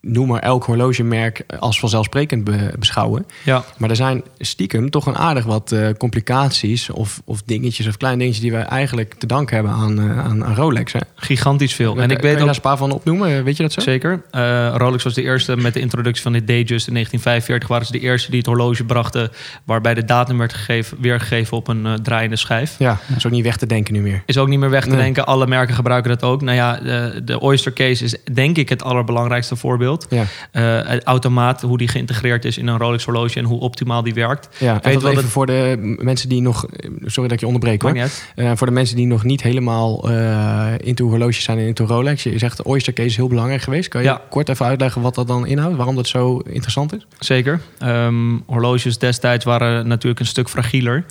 [0.00, 3.26] noem maar elk horlogemerk als vanzelfsprekend be- beschouwen.
[3.44, 7.96] Ja, Maar er zijn stiekem toch een aardig wat eh, complicaties of, of dingetjes of
[7.96, 10.92] kleine dingetjes die we eigenlijk te danken hebben aan, eh, aan, aan Rolex.
[10.92, 10.98] Hè?
[11.14, 11.96] gigantisch veel.
[12.00, 13.80] En ik je weet daar ook eens een paar van opnoemen, weet je dat zo?
[13.80, 14.22] Zeker.
[14.30, 17.68] Eh, Rolex was de eerste met de introductie van dit Datejust in 1945.
[17.68, 19.30] Waren ze de eerste die het horloge brachten...
[19.64, 22.74] waarbij de datum werd gegeven, weergegeven op een eh, draaiende schijf.
[22.78, 24.22] Ja, dat is ook niet weg te denken nu meer.
[24.26, 24.98] Is ook niet meer weg te Nee.
[24.98, 25.26] denken.
[25.26, 26.29] Alle merken gebruiken dat ook.
[26.38, 30.06] Nou ja, de, de Oyster Case is denk ik het allerbelangrijkste voorbeeld.
[30.10, 33.38] Ja, Eh, het automaat, hoe die geïntegreerd is in een Rolex horloge...
[33.38, 34.48] en hoe optimaal die werkt.
[34.58, 34.72] ja.
[34.74, 36.66] weet en dat wel even voor de mensen die nog...
[37.04, 37.96] Sorry dat ik je onderbreek hoor.
[38.34, 42.22] Eh, voor de mensen die nog niet helemaal eh into horloges zijn en into Rolex.
[42.22, 43.88] Je zegt de Oyster Case is heel belangrijk geweest.
[43.88, 44.20] Kan je Ja.
[44.30, 45.76] kort even uitleggen wat dat dan inhoudt?
[45.76, 47.06] Waarom dat zo interessant is?
[47.18, 47.60] Zeker.
[47.78, 51.04] Ehm, horloges destijds waren natuurlijk een stuk fragieler.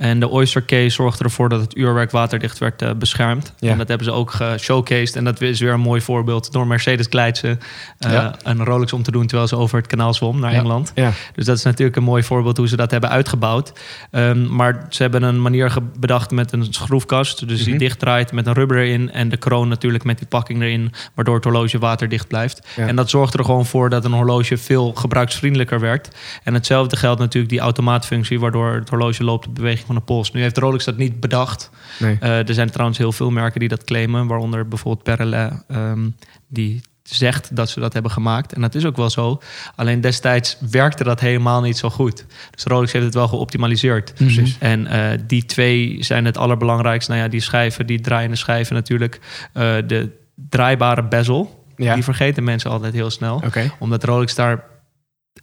[0.00, 3.52] En de Oyster Case zorgde ervoor dat het uurwerk waterdicht werd eh, beschermd.
[3.58, 3.70] Ja.
[3.70, 5.16] En dat hebben ze ook geshowcased.
[5.16, 6.52] En dat is weer een mooi voorbeeld.
[6.52, 7.52] Door Mercedes eh,
[7.98, 8.34] Ja.
[8.42, 9.26] een Rolex om te doen...
[9.26, 10.58] terwijl ze over het kanaal zwom naar Ja.
[10.58, 10.92] Engeland.
[11.34, 13.72] Dus dat is natuurlijk een mooi voorbeeld hoe ze dat hebben uitgebouwd.
[14.10, 17.48] Ehm, maar ze hebben een manier bedacht met een schroefkast.
[17.48, 17.78] Dus die Mhm.
[17.78, 19.12] dichtdraait met een rubber erin.
[19.12, 20.92] En de kroon natuurlijk met die pakking erin.
[21.14, 22.66] Waardoor het horloge waterdicht blijft.
[22.76, 26.08] En dat zorgt er gewoon voor dat een horloge veel gebruiksvriendelijker werd.
[26.44, 28.40] En hetzelfde geldt natuurlijk die automaatfunctie.
[28.40, 30.32] Waardoor het horloge loopt op beweging van de pols.
[30.32, 31.70] Nu heeft Rolex dat niet bedacht.
[31.98, 32.16] nee.
[32.20, 34.26] Eh, er zijn trouwens heel veel merken die dat claimen.
[34.26, 35.62] Waaronder bijvoorbeeld Perle.
[35.68, 36.08] ehm,
[36.48, 38.52] die zegt dat ze dat hebben gemaakt.
[38.52, 39.40] En dat is ook wel zo.
[39.74, 42.26] Alleen destijds werkte dat helemaal niet zo goed.
[42.54, 44.14] Dus Rolex heeft het wel geoptimaliseerd.
[44.14, 44.56] Precies.
[44.58, 47.10] En eh, die twee zijn het allerbelangrijkste.
[47.10, 49.20] Nou ja, die schijven, die draaiende schijven natuurlijk.
[49.52, 50.08] Eh, de
[50.48, 51.64] draaibare bezel.
[51.76, 53.42] Ja, Die vergeten mensen altijd heel snel.
[53.44, 53.70] oké.
[53.78, 54.64] Omdat Rolex daar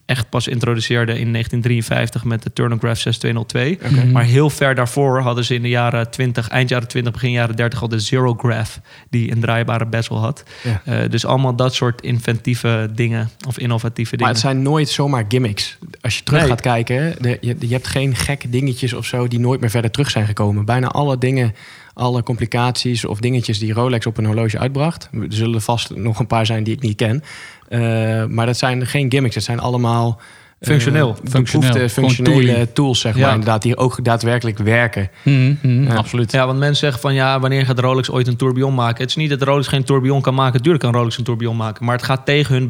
[0.06, 3.74] echt pas introduceerde in 1953 met de Turnograph 6202.
[3.74, 3.90] Oké.
[4.04, 4.12] Mhm.
[4.12, 7.56] Maar heel ver daarvoor hadden ze in de jaren 20, eind jaren 20, begin jaren
[7.56, 10.44] 30 al de Zero Graph, die een draaibare bezel had.
[10.86, 14.34] Eh, dus allemaal dat soort inventieve dingen of innovatieve Maar dingen.
[14.34, 15.78] het zijn nooit zomaar gimmicks.
[16.02, 16.50] Als je terug Nee.
[16.50, 19.92] gaat kijken, de, je, je hebt geen gekke dingetjes of zo die nooit meer verder
[19.92, 20.66] terug zijn gekomen.
[20.66, 21.56] Bijna alle dingen,
[21.94, 25.10] alle complicaties of dingetjes die Rolex op een horloge uitbracht.
[25.14, 27.24] Er zullen vast nog een paar zijn die ik niet ken.
[27.68, 29.36] Eh, maar dat zijn geen gimmicks.
[29.36, 30.20] Dat zijn allemaal
[30.60, 31.18] eh, Functioneel.
[31.30, 33.22] Gewoon functionele tools, zeg Ja.
[33.22, 33.32] maar.
[33.32, 35.10] Inderdaad, die ook daadwerkelijk werken.
[35.24, 35.94] Mhm, mhm, Ja.
[35.96, 36.32] Absoluut.
[36.32, 39.02] Ja, want mensen zeggen van ja, wanneer gaat Rolex ooit een tourbillon maken?
[39.02, 40.62] Het is niet dat Rolex geen tourbillon kan maken.
[40.62, 41.86] Tuurlijk kan Rolex een tourbillon maken.
[41.86, 42.70] Maar het gaat tegen hun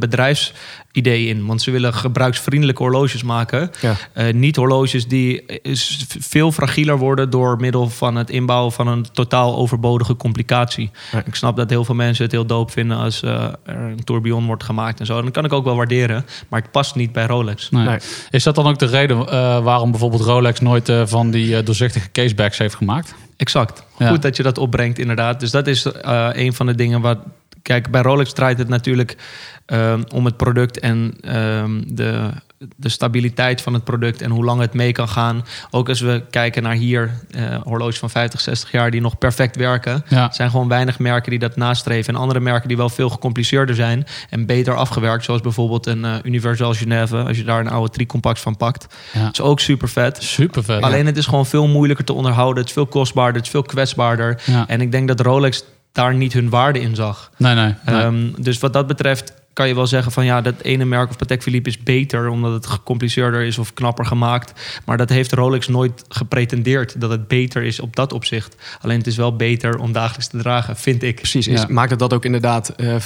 [1.02, 1.46] bedrijfsidee in.
[1.46, 3.72] Want ze willen gebruiksvriendelijke horloges maken.
[3.82, 3.96] Ja.
[4.14, 5.76] Eh, niet horloges die eh,
[6.20, 10.92] veel fragieler worden door middel van het inbouwen van een totaal overbodige complicatie.
[11.12, 11.24] Ja.
[11.26, 14.46] Ik snap dat heel veel mensen het heel doop vinden als eh, er een tourbillon
[14.46, 15.22] wordt gemaakt en zo.
[15.22, 16.26] Dat kan ik ook wel waarderen.
[16.48, 17.70] Maar het past niet bij Rolex.
[17.70, 17.86] Nee.
[17.86, 17.98] Nee.
[18.30, 22.12] Is dat dan ook de reden eh, waarom bijvoorbeeld Rolex nooit eh, van die doorzichtige
[22.12, 23.16] casebacks heeft gemaakt?
[23.38, 23.84] Exact.
[23.98, 24.10] Ja.
[24.10, 25.40] Goed dat je dat opbrengt, inderdaad.
[25.40, 27.18] Dus dat is eh, een van de dingen wat.
[27.62, 29.18] Kijk, bij Rolex draait het natuurlijk
[29.68, 32.30] ehm, om het product en ehm, de,
[32.76, 35.46] de stabiliteit van het product en hoe lang het mee kan gaan.
[35.72, 39.56] Ook als we kijken naar hier, eh horloges van 50, 60 jaar die nog perfect
[39.56, 40.04] werken.
[40.08, 40.28] Ja.
[40.28, 42.14] Er zijn gewoon weinig merken die dat nastreven.
[42.14, 45.24] En andere merken die wel veel gecompliceerder zijn en beter afgewerkt.
[45.24, 47.18] Zoals bijvoorbeeld een eh Universal Genève.
[47.18, 48.96] Als je daar een oude tricompact van pakt.
[49.14, 49.30] Ja.
[49.32, 50.24] is ook super vet.
[50.24, 50.82] Super vet.
[50.82, 52.58] Alleen het is gewoon veel moeilijker te onderhouden.
[52.58, 54.42] Het is veel kostbaarder, het is veel kwetsbaarder.
[54.68, 57.32] En ik denk dat Rolex daar niet hun waarde in zag.
[57.38, 57.74] Nee, nee.
[57.86, 58.02] nee.
[58.02, 61.18] Ehm, dus wat dat betreft kan je wel zeggen van ja, dat ene merk of
[61.18, 64.54] Patek Philippe is beter omdat het gecompliceerder is of knapper gemaakt.
[64.86, 68.56] Maar dat heeft Rolex nooit gepretendeerd dat het beter is op dat opzicht.
[68.82, 71.16] Alleen het is wel beter om dagelijks te dragen, vind ik.
[71.16, 73.02] Precies, is, maakt het dat ook inderdaad eh, eh,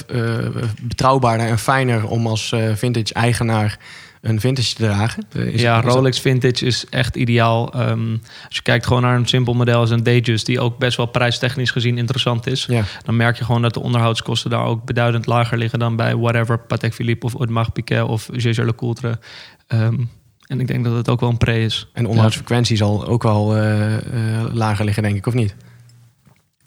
[0.81, 3.77] betrouwbaarder en fijner om als eh, vintage-eigenaar
[4.21, 5.23] een vintage te dragen?
[5.33, 7.73] Eh, is- ja, dat- Rolex Vintage is echt ideaal.
[7.73, 8.11] Ehm,
[8.45, 10.45] als je kijkt gewoon naar een simpel model als een Datejust...
[10.45, 12.65] die ook best wel prijstechnisch gezien interessant is...
[12.65, 12.83] Ja.
[13.03, 15.79] dan merk je gewoon dat de onderhoudskosten daar ook beduidend lager liggen...
[15.79, 19.19] dan bij whatever, Patek Philippe of Audemars Piguet of Jaeger-LeCoultre.
[19.67, 19.99] Ehm,
[20.47, 21.87] en ik denk dat het ook wel een pre is.
[21.93, 25.55] En de onderhoudsfrequentie zal ook wel eh, eh, lager liggen, denk ik, of niet?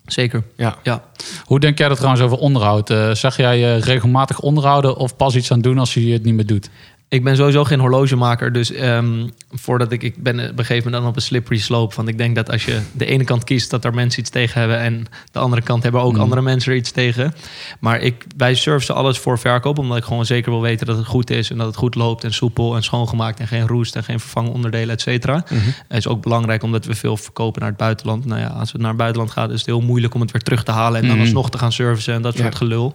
[0.07, 0.43] Zeker.
[0.57, 0.77] Ja.
[0.83, 1.05] Ja.
[1.45, 2.91] Hoe denk jij dat trouwens over onderhoud?
[2.91, 6.35] Eh, zeg jij eh, regelmatig onderhouden of pas iets aan doen als je het niet
[6.35, 6.71] meer doet?
[7.09, 10.95] Ik ben sowieso geen horlogemaker, dus ehm, voordat ik, ik ben op een gegeven moment
[10.95, 11.95] dan op een slippery slope.
[11.97, 14.61] Want ik denk dat als je de ene kant kiest dat er mensen iets tegen
[14.61, 16.21] hebben en de andere kant hebben ook Mm.
[16.21, 17.35] andere mensen er iets tegen.
[17.81, 21.07] Maar ik, wij servicen alles voor verkoop, omdat ik gewoon zeker wil weten dat het
[21.07, 24.05] goed is en dat het goed loopt en soepel en schoongemaakt en geen roest en
[24.05, 25.45] geen vervangonderdelen, et cetera.
[25.51, 25.61] Mhm.
[25.89, 28.25] Het is ook belangrijk omdat we veel verkopen naar het buitenland.
[28.25, 30.43] Nou ja, als het naar het buitenland gaat, is het heel moeilijk om het weer
[30.43, 31.25] terug te halen en dan Mhm.
[31.25, 32.59] alsnog te gaan servicen en dat soort Ja.
[32.59, 32.95] gelul.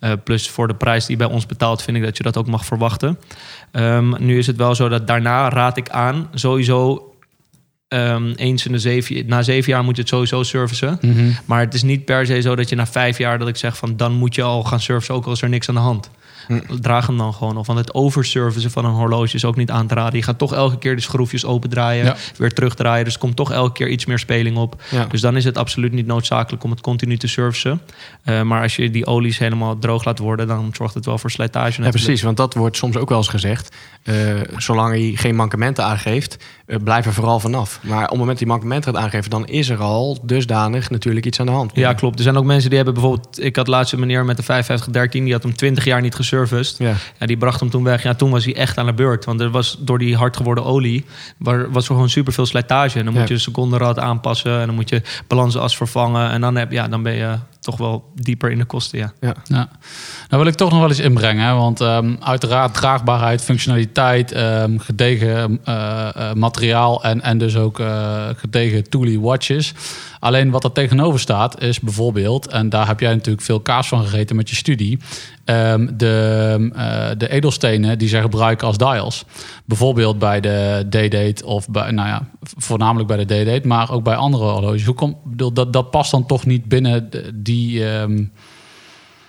[0.00, 2.46] Eh, plus voor de prijs die bij ons betaalt, vind ik dat je dat ook
[2.46, 3.18] mag verwachten.
[3.70, 7.08] Ehm, nu is het wel zo dat daarna raad ik aan, sowieso
[7.88, 10.98] ehm, eens in de zeven, na zeven jaar moet je het sowieso servicen.
[11.44, 13.76] Maar het is niet per se zo dat je na vijf jaar dat ik zeg
[13.76, 16.10] van dan moet je al gaan servicen, ook al is er niks aan de hand.
[16.80, 17.56] Draag hem dan gewoon.
[17.56, 20.18] Of want het overservicen van een horloge is ook niet aan te raden.
[20.18, 22.16] Je gaat toch elke keer de schroefjes opendraaien, Ja.
[22.36, 23.04] weer terugdraaien.
[23.04, 24.82] Dus komt toch elke keer iets meer speling op.
[24.90, 25.04] Ja.
[25.04, 27.80] Dus dan is het absoluut niet noodzakelijk om het continu te servicen.
[28.22, 31.30] Eh, maar als je die olies helemaal droog laat worden, dan zorgt het wel voor
[31.30, 31.82] slijtage.
[31.82, 33.76] Ja, precies, want dat wordt soms ook wel eens gezegd.
[34.02, 34.14] Eh,
[34.56, 37.78] zolang hij geen mankementen aangeeft, eh, blijf er vooral vanaf.
[37.82, 41.26] Maar op het moment dat hij mankementen gaat aangeven, dan is er al dusdanig natuurlijk
[41.26, 41.70] iets aan de hand.
[41.74, 42.16] Ja, klopt.
[42.16, 43.42] Er zijn ook mensen die hebben bijvoorbeeld...
[43.42, 46.32] Ik had laatst een meneer met de 5513, die had hem 20 jaar niet geserviced.
[46.78, 46.94] Ja.
[47.18, 48.02] Ja, die bracht hem toen weg.
[48.02, 49.24] Ja, toen was hij echt aan de beurt.
[49.24, 51.04] Want er was door die hard geworden olie...
[51.38, 52.98] Waar, was er gewoon superveel slijtage.
[52.98, 53.18] En dan Ja.
[53.20, 54.60] moet je een secondenrad aanpassen...
[54.60, 56.30] en dan moet je balansas vervangen.
[56.30, 59.12] En dan, heb, ja, dan ben je toch wel dieper in de kosten, ja.
[59.20, 59.34] Ja.
[59.48, 61.46] Nou wil ik toch nog wel eens inbrengen.
[61.46, 67.80] hè, Want ehm, uiteraard draagbaarheid, functionaliteit, ehm, gedegen eh, eh, materiaal en, en dus ook
[67.80, 69.74] eh, gedegen toolie watches.
[70.24, 74.04] Alleen wat er tegenover staat is bijvoorbeeld, en daar heb jij natuurlijk veel kaas van
[74.04, 74.98] gegeten met je studie,
[75.44, 79.24] ehm, de, eh, de edelstenen die zij gebruiken als dials.
[79.64, 84.16] Bijvoorbeeld bij de D-Date of bij, nou ja, voornamelijk bij de D-Date, maar ook bij
[84.16, 84.84] andere horloges.
[84.84, 85.16] Hoe komt,
[85.54, 87.88] dat, dat past dan toch niet binnen die...
[87.88, 88.24] ehm,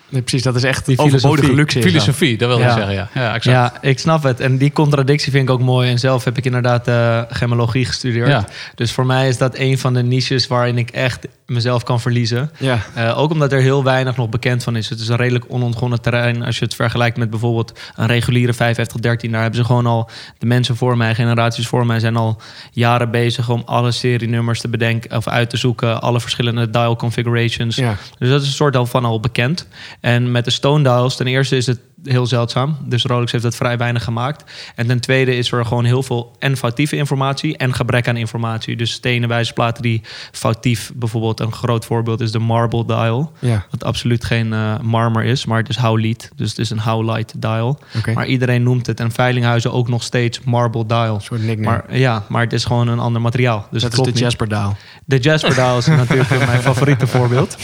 [0.09, 1.55] Nee, precies, dat is echt Die overbodige filosofie.
[1.55, 1.81] luxe.
[1.81, 2.73] Filosofie, dat wil ik Ja.
[2.73, 3.09] zeggen, ja.
[3.13, 3.43] Ja, exact.
[3.81, 4.39] Ja, ik snap het.
[4.39, 5.89] En die contradictie vind ik ook mooi.
[5.89, 6.89] En zelf heb ik inderdaad
[7.29, 8.27] gemologie gestudeerd.
[8.27, 8.45] Ja.
[8.75, 12.51] Dus voor mij is dat een van de niches waarin ik echt mezelf kan verliezen.
[12.57, 14.89] Ja, Eh, ook omdat er heel weinig nog bekend van is.
[14.89, 16.43] Het is een redelijk onontgonnen terrein.
[16.43, 19.31] Als je het vergelijkt met bijvoorbeeld een reguliere 5513.
[19.31, 22.41] Daar hebben ze gewoon al, de mensen voor mij, generaties voor mij, zijn al
[22.71, 26.01] jaren bezig om alle serienummers te bedenken of uit te zoeken.
[26.01, 27.75] Alle verschillende dial configurations.
[27.75, 27.95] ja.
[28.17, 29.67] Dus dat is een soort al van al bekend.
[30.05, 32.77] En met de Stone Dials, ten eerste is het heel zeldzaam.
[32.81, 34.51] Dus Rolex heeft het vrij weinig gemaakt.
[34.75, 38.75] En ten tweede is er gewoon heel veel en foutieve informatie en gebrek aan informatie.
[38.75, 43.31] Dus stenen wijzerplaten die foutief, bijvoorbeeld een groot voorbeeld is de Marble Dial.
[43.39, 43.65] ja.
[43.71, 46.31] Wat absoluut geen eh, marmer is, maar het is howlight.
[46.35, 47.79] Dus het is een howlight dial.
[48.13, 51.15] Maar iedereen noemt het en veilinghuizen ook nog steeds Marble Dial.
[51.15, 51.83] Een soort nickname.
[51.87, 53.67] Maar ja, maar het is gewoon een ander materiaal.
[53.71, 54.19] Dus dat het is de.
[54.19, 54.77] Jasper Daal.
[55.05, 57.57] De Jasper Dial is natuurlijk mijn favoriete voorbeeld.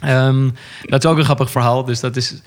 [0.00, 0.50] Ehm,
[0.82, 1.84] dat is ook een grappig verhaal.
[1.84, 2.42] Dus dat is...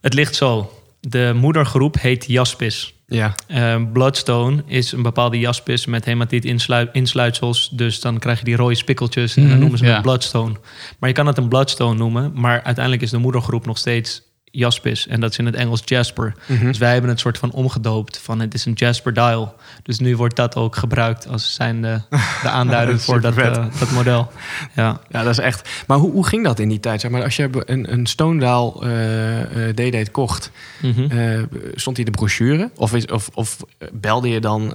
[0.00, 0.72] Het ligt zo.
[1.00, 2.94] De moedergroep heet Jaspis.
[3.06, 7.68] Ja, Ehm, Bloodstone is een bepaalde jaspis met hematiet inslu- insluitsels.
[7.72, 9.92] Dus dan krijg je die rode spikkeltjes en dan Mhm, noemen ze ja.
[9.92, 10.54] het Bloodstone.
[10.98, 12.32] Maar je kan het een Bloodstone noemen.
[12.34, 15.06] Maar uiteindelijk is de moedergroep nog steeds jaspis.
[15.06, 16.34] En dat is in het Engels Jasper.
[16.46, 16.66] Mhm.
[16.66, 19.54] Dus wij hebben het soort van omgedoopt van het is een Jasper dial.
[19.82, 22.00] Dus nu wordt dat ook gebruikt als zijn de,
[22.44, 24.32] aanduiding voor dat, eh, dat model.
[24.74, 25.00] Ja.
[25.08, 25.68] ja, dat is echt.
[25.86, 27.00] Maar hoe, hoe ging dat in die tijd?
[27.00, 31.44] Zeg maar, als je een, een Stone eh, eh, D-Date kocht, Mhm.
[31.74, 32.70] stond hij de brochure?
[32.76, 33.56] Of, is, of, of
[33.92, 34.74] belde je dan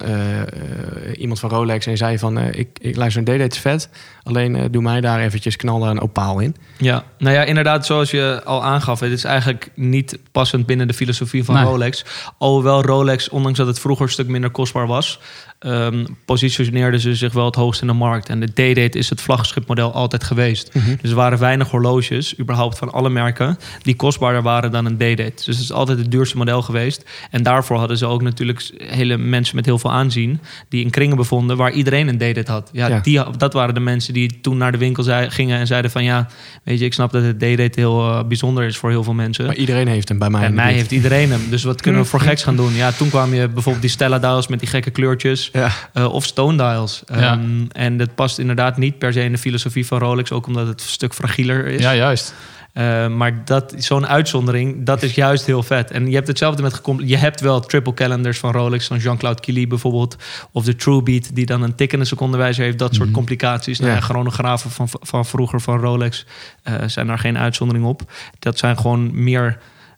[1.16, 2.40] iemand van Rolex en zei van...
[2.40, 3.90] ik, ik luister een D-Date vet,
[4.28, 6.56] alleen eh, doe mij daar eventjes, knal daar een opaal in.
[6.78, 10.94] Ja, nou ja, inderdaad, zoals je al aangaf, het is eigenlijk niet passend binnen de
[10.94, 11.64] filosofie van Nee.
[11.64, 12.06] Rolex.
[12.38, 15.20] Alhoewel Rolex, ondanks dat het vroeger een stuk minder kostbaar was,
[15.60, 18.30] ehm positioneerden ze zich wel het hoogst in de markt.
[18.30, 20.72] En de D-Date is het vlaggenschipmodel altijd geweest.
[21.02, 25.32] Dus er waren weinig horloges, überhaupt van alle merken, die kostbaarder waren dan een D-Date.
[25.36, 27.06] Dus het is altijd het duurste model geweest.
[27.32, 30.40] En daarvoor hadden ze ook natuurlijk hele mensen met heel veel aanzien,
[30.70, 32.70] die in kringen bevonden waar iedereen een D-Date had.
[32.74, 33.00] Ja, Ja.
[33.00, 36.04] Die, dat waren de mensen die toen naar de winkel zei, gingen en zeiden van
[36.04, 36.28] ja,
[36.64, 39.46] weet je, ik snap dat het D-Date heel eh, bijzonder is voor heel veel mensen.
[39.46, 40.44] Maar iedereen heeft hem bij mij.
[40.44, 41.42] En mij heeft iedereen hem.
[41.50, 42.74] Dus wat kunnen we voor geks gaan doen?
[42.74, 45.47] Ja, toen kwam je bijvoorbeeld die Stella dials met die gekke kleurtjes.
[45.52, 45.70] Ja.
[45.94, 47.04] eh, of Stone dials.
[47.14, 47.16] Ja.
[47.32, 50.32] Ehm, en dat past inderdaad niet per se in de filosofie van Rolex.
[50.32, 51.82] Ook omdat het een stuk fragieler is.
[51.82, 52.34] Ja, juist.
[52.74, 55.92] Eh, maar dat, zo'n uitzondering, dat is juist heel vet.
[55.92, 56.82] En je hebt hetzelfde met...
[56.98, 60.16] Je hebt wel triple calendars van Rolex, van Jean-Claude Killy bijvoorbeeld.
[60.52, 62.78] Of de Truebeat, die dan een tikkende secondenwijzer heeft.
[62.80, 63.18] Dat soort Mhm.
[63.18, 63.80] complicaties.
[63.80, 63.98] Nou, Ja.
[63.98, 66.26] ja, chronografen van, van vroeger van Rolex
[66.64, 68.02] eh, zijn daar geen uitzondering op.
[68.40, 69.58] Dat zijn gewoon meer...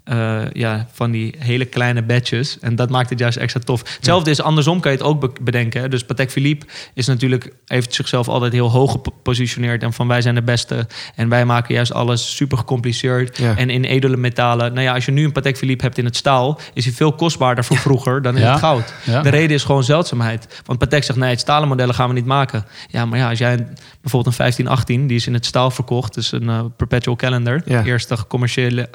[0.09, 2.59] eh, ja, van die hele kleine badges.
[2.59, 3.83] En dat maakt het juist extra tof.
[3.95, 5.89] Hetzelfde is andersom, kan je het ook be- bedenken.
[5.89, 9.83] Dus Patek Philippe is natuurlijk, heeft zichzelf altijd heel hoog gepositioneerd.
[9.83, 10.87] En van wij zijn de beste.
[11.15, 13.37] En wij maken juist alles super gecompliceerd.
[13.37, 13.57] Ja.
[13.57, 14.73] En in edele metalen.
[14.73, 17.13] Nou ja, als je nu een Patek Philippe hebt in het staal, is hij veel
[17.13, 18.51] kostbaarder voor vroeger dan in Ja.
[18.51, 18.93] het goud.
[19.03, 19.21] Ja.
[19.21, 20.61] De reden is gewoon zeldzaamheid.
[20.65, 22.65] Want Patek zegt, nee, het stalen modellen gaan we niet maken.
[22.87, 23.67] Ja, maar ja, als jij een-
[24.01, 27.83] bijvoorbeeld een 1518, die is in het staal verkocht, dus een eh, perpetual calendar, Ja.
[27.83, 28.87] eerste gecommerciële,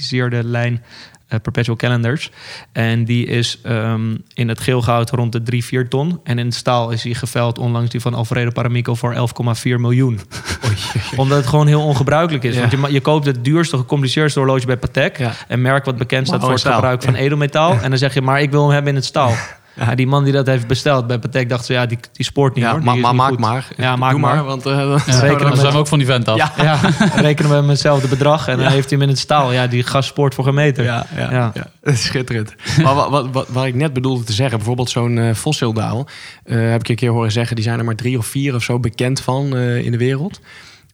[0.00, 0.82] gecommercialiseerde lijn
[1.28, 2.30] eh, perpetual calendars.
[2.72, 6.20] En die is ehm, in het geelgoud rond de 3, 4 ton.
[6.24, 9.20] En in staal is die geveld onlangs die van Alfredo Paramico voor 11,4
[9.62, 10.20] miljoen.
[11.16, 12.54] Omdat het gewoon heel ongebruikelijk is.
[12.54, 12.60] Ja.
[12.60, 15.18] Want je, je koopt het duurste, gecompliceerdste horloge bij Patek.
[15.18, 15.32] Ja.
[15.48, 17.80] Een merk wat bekend staat Maar voor het gebruik van edelmetaal.
[17.80, 19.34] En dan zeg je, maar ik wil hem hebben in het staal.
[19.74, 22.54] Ja, die man die dat heeft besteld bij Patek dacht ze, ja, die, die sport
[22.54, 22.82] niet Ja, hoor.
[22.82, 23.76] maar Die is maar niet maak goed.
[23.76, 23.86] maar.
[23.86, 24.44] Ja, maak Doe maar.
[24.44, 24.62] want...
[24.62, 26.36] dan zouden rekenen we- zijn we ook van die vent af.
[26.36, 26.52] Ja.
[26.56, 26.78] Ja,
[27.20, 29.52] rekenen we met hetzelfde bedrag en dan heeft hij hem in het staal.
[29.52, 30.84] Ja, die gast sport voor een meter.
[30.84, 31.52] Ja, ja,
[31.82, 32.54] dat is schitterend.
[32.82, 36.08] maar wat, wat, wat, wat ik net bedoelde te zeggen, bijvoorbeeld zo'n eh fossieldaal,
[36.44, 38.62] eh, heb ik een keer horen zeggen, die zijn er maar drie of vier of
[38.62, 40.40] zo bekend van in de wereld.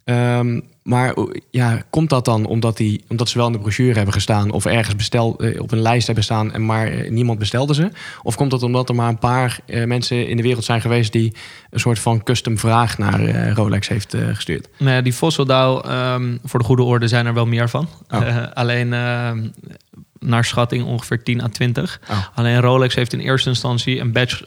[0.07, 1.14] Ehm, maar
[1.51, 4.64] ja, komt dat dan omdat, die, omdat ze wel in de brochure hebben gestaan of
[4.64, 7.90] ergens bestel, eh, op een lijst hebben staan en maar eh, niemand bestelde ze?
[8.23, 11.12] Of komt dat omdat er maar een paar eh, mensen in de wereld zijn geweest
[11.12, 11.35] die
[11.71, 14.69] een soort van custom vraag naar Rolex heeft gestuurd?
[14.79, 17.88] Nou ja, die fossildaal, ehm voor de goede orde, zijn er wel meer van.
[18.11, 18.42] Oh.
[18.55, 19.49] Alleen ehm,
[20.19, 22.01] naar schatting ongeveer 10 à 20.
[22.11, 22.27] Oh.
[22.35, 24.42] Alleen Rolex heeft in eerste instantie een batch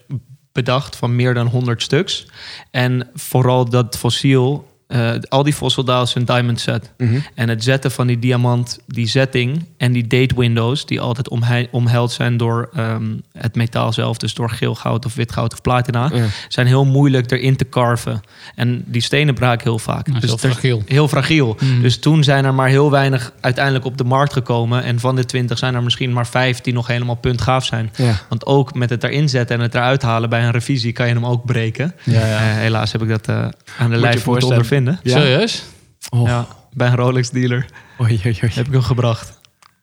[0.52, 2.26] bedacht van meer dan 100 stuks.
[2.72, 6.92] En vooral dat fossiel, eh, al die fossildaals zijn diamond set.
[6.98, 7.20] Mhm.
[7.36, 11.30] En het zetten van die diamant, die zetting en die date windows, die altijd
[11.72, 15.62] omheld zijn door ehm, het metaal zelf, dus door geel goud of wit goud of
[15.62, 16.26] platina, Ja.
[16.48, 18.22] zijn heel moeilijk erin te carven.
[18.56, 20.08] En die stenen braken heel vaak.
[20.08, 20.84] Ja, dus heel fragiel.
[20.86, 21.58] Heel fragiel.
[21.60, 21.82] Mm.
[21.82, 24.84] Dus toen zijn er maar heel weinig uiteindelijk op de markt gekomen.
[24.84, 27.92] En van de 20 zijn er misschien maar vijf die nog helemaal puntgaaf zijn.
[27.96, 28.20] Ja.
[28.30, 31.14] Want ook met het erin zetten en het eruit halen bij een revisie kan je
[31.14, 31.96] hem ook breken.
[32.04, 32.38] Ja, ja.
[32.38, 34.56] Eh, helaas heb ik dat eh, aan de je lijf moeten voorstellen.
[34.80, 35.00] Ondervinden.
[35.04, 35.20] Ja.
[35.20, 35.64] Serieus?
[36.10, 36.28] Oh.
[36.28, 37.66] Ja, bij een Rolex dealer
[38.02, 38.52] Oei, oei, oei.
[38.54, 39.40] heb ik hem gebracht.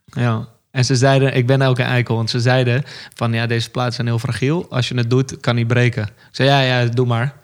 [0.07, 0.49] Ja.
[0.71, 2.83] En ze zeiden, ik ben een eikel, want ze zeiden
[3.15, 4.67] van ja, deze platen zijn heel fragiel.
[4.71, 6.03] Als je het doet, kan die breken.
[6.03, 7.35] Ik zei ja, ja, doe maar.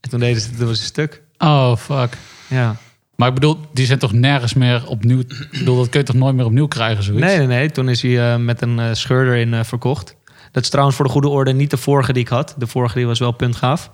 [0.00, 1.22] En toen deden ze het, toen was het stuk.
[1.38, 2.16] Oh, fuck.
[2.48, 2.76] Ja.
[3.16, 5.18] Maar ik bedoel, die zijn toch nergens meer opnieuw...
[5.18, 7.26] Ik bedoel, dat kun je toch nooit meer opnieuw krijgen, zoiets?
[7.26, 7.70] Nee, nee, nee.
[7.70, 10.16] Toen is hij eh, met een eh, scheur erin eh, verkocht.
[10.52, 12.54] Dat is trouwens voor de goede orde niet de vorige die ik had.
[12.58, 13.90] De vorige die was wel puntgaaf.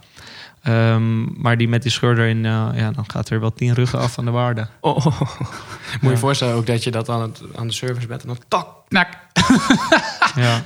[0.62, 3.98] Ehm, maar die met die scheur erin, eh, ja, dan gaat er wel tien ruggen
[3.98, 4.66] af van de waarde.
[4.80, 5.20] Oh, oh.
[5.20, 8.28] Moet je je voorstellen ook dat je dat aan, het, aan de service bent en
[8.28, 9.08] dan tak, Knak.
[10.36, 10.62] Ja.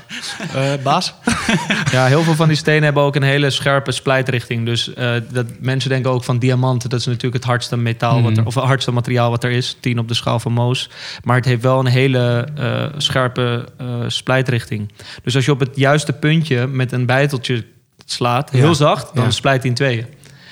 [0.54, 1.14] eh, baas.
[1.92, 4.66] ja, heel veel van die stenen hebben ook een hele scherpe splijtrichting.
[4.66, 6.90] Dus eh, dat, mensen denken ook van diamanten.
[6.90, 9.76] Dat is natuurlijk het hardste metaal, wat er, of het hardste materiaal wat er is.
[9.80, 10.90] 10 op de schaal van Moos.
[11.24, 14.92] Maar het heeft wel een hele eh, scherpe eh, splijtrichting.
[15.22, 17.64] Dus als je op het juiste puntje met een bijteltje
[18.12, 18.74] slaat, heel Ja.
[18.74, 19.30] zacht, dan Ja.
[19.30, 20.06] splijt hij in tweeën.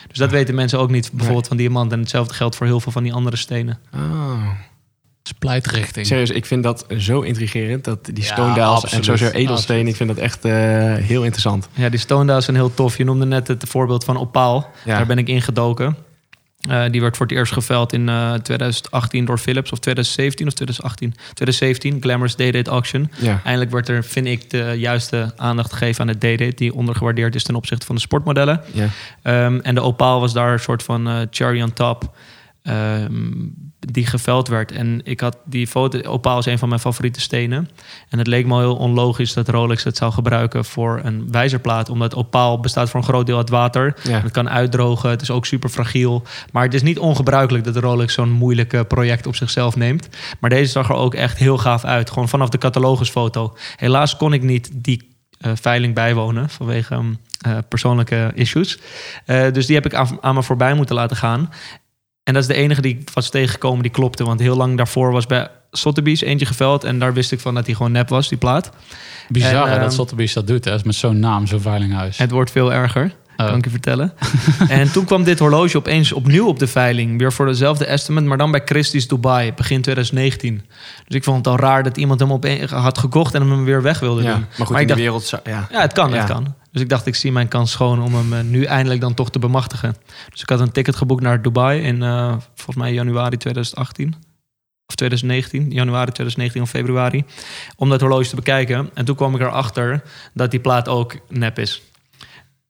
[0.09, 1.92] Dus dat weten mensen ook niet, bijvoorbeeld van diamant.
[1.92, 3.79] En hetzelfde geldt voor heel veel van die andere stenen.
[3.94, 4.49] Oh.
[5.23, 6.07] Splijtrichting.
[6.07, 7.85] Serieus, ik vind dat zo intrigerend.
[7.85, 9.87] Dat die Ja, stone dials en sowieso edelsteen.
[9.88, 10.53] Ik vind dat echt eh,
[10.94, 11.68] heel interessant.
[11.75, 12.96] Ja, die stone dials zijn heel tof.
[12.96, 14.70] Je noemde net het voorbeeld van Opaal.
[14.85, 14.96] Ja.
[14.96, 15.96] Daar ben ik ingedoken.
[16.68, 19.73] Eh, die werd voor het eerst geveld in eh, 2018 door Philips.
[19.73, 21.11] Of 2017 of 2018.
[21.35, 23.11] 2017, Glamorous Day-Date Auction.
[23.18, 23.40] Ja.
[23.44, 26.55] Eindelijk werd er, vind ik, de juiste aandacht gegeven aan het Day-Date...
[26.55, 28.61] die ondergewaardeerd is ten opzichte van de sportmodellen.
[28.73, 28.88] Ja.
[29.23, 32.16] Ehm, en de opaal was daar een soort van eh, cherry on top.
[32.62, 33.33] Ehm,
[33.79, 34.73] die geveld werd.
[34.73, 36.01] En ik had die foto.
[36.03, 37.68] Opaal is een van mijn favoriete stenen.
[38.09, 41.88] En het leek me heel onlogisch dat Rolex het zou gebruiken voor een wijzerplaat.
[41.88, 43.96] Omdat opaal bestaat voor een groot deel uit water.
[44.03, 44.20] Ja.
[44.20, 45.11] Het kan uitdrogen.
[45.11, 46.23] Het is ook super fragiel.
[46.53, 50.09] Maar het is niet ongebruikelijk dat Rolex zo'n moeilijk eh, project op zichzelf neemt.
[50.40, 52.11] Maar deze zag er ook echt heel gaaf uit.
[52.11, 53.57] Gewoon vanaf de catalogusfoto.
[53.77, 55.09] Helaas kon ik niet die
[55.40, 58.79] eh, veiling bijwonen vanwege ehm, eh, persoonlijke issues.
[59.25, 61.51] Eh, dus die heb ik aan, aan me voorbij moeten laten gaan.
[62.24, 64.24] En dat is de enige die ik was tegengekomen die klopte.
[64.24, 66.85] Want heel lang daarvoor was bij Sotheby's eentje geveld.
[66.85, 68.70] En daar wist ik van dat hij gewoon nep was, die plaat.
[69.28, 70.76] Bizar En, hè, ehm, dat Sotheby's dat doet, hè?
[70.85, 72.18] Met zo'n naam, zo'n veilinghuis.
[72.18, 73.48] Het wordt veel erger, Oh.
[73.48, 74.12] kan ik je vertellen.
[74.68, 77.18] en toen kwam dit horloge opeens opnieuw op de veiling.
[77.18, 80.62] Weer voor dezelfde estimate, maar dan bij Christie's Dubai, begin 2019.
[81.07, 83.83] Dus ik vond het al raar dat iemand hem opeen had gekocht en hem weer
[83.83, 84.31] weg wilde Ja.
[84.33, 84.40] doen.
[84.40, 85.24] Maar goed, Maar in de wereld...
[85.24, 85.68] zou- Ja.
[85.70, 86.16] Ja, het kan, Ja.
[86.16, 86.55] het kan.
[86.72, 89.31] Dus ik dacht, ik zie mijn kans schoon om hem eh, nu eindelijk dan toch
[89.31, 89.96] te bemachtigen.
[90.31, 94.14] Dus ik had een ticket geboekt naar Dubai in eh, volgens mij januari 2018.
[94.87, 97.24] Of 2019, januari 2019 of februari.
[97.76, 98.90] Om dat horloge te bekijken.
[98.94, 100.03] En toen kwam ik erachter
[100.35, 101.83] dat die plaat ook nep is.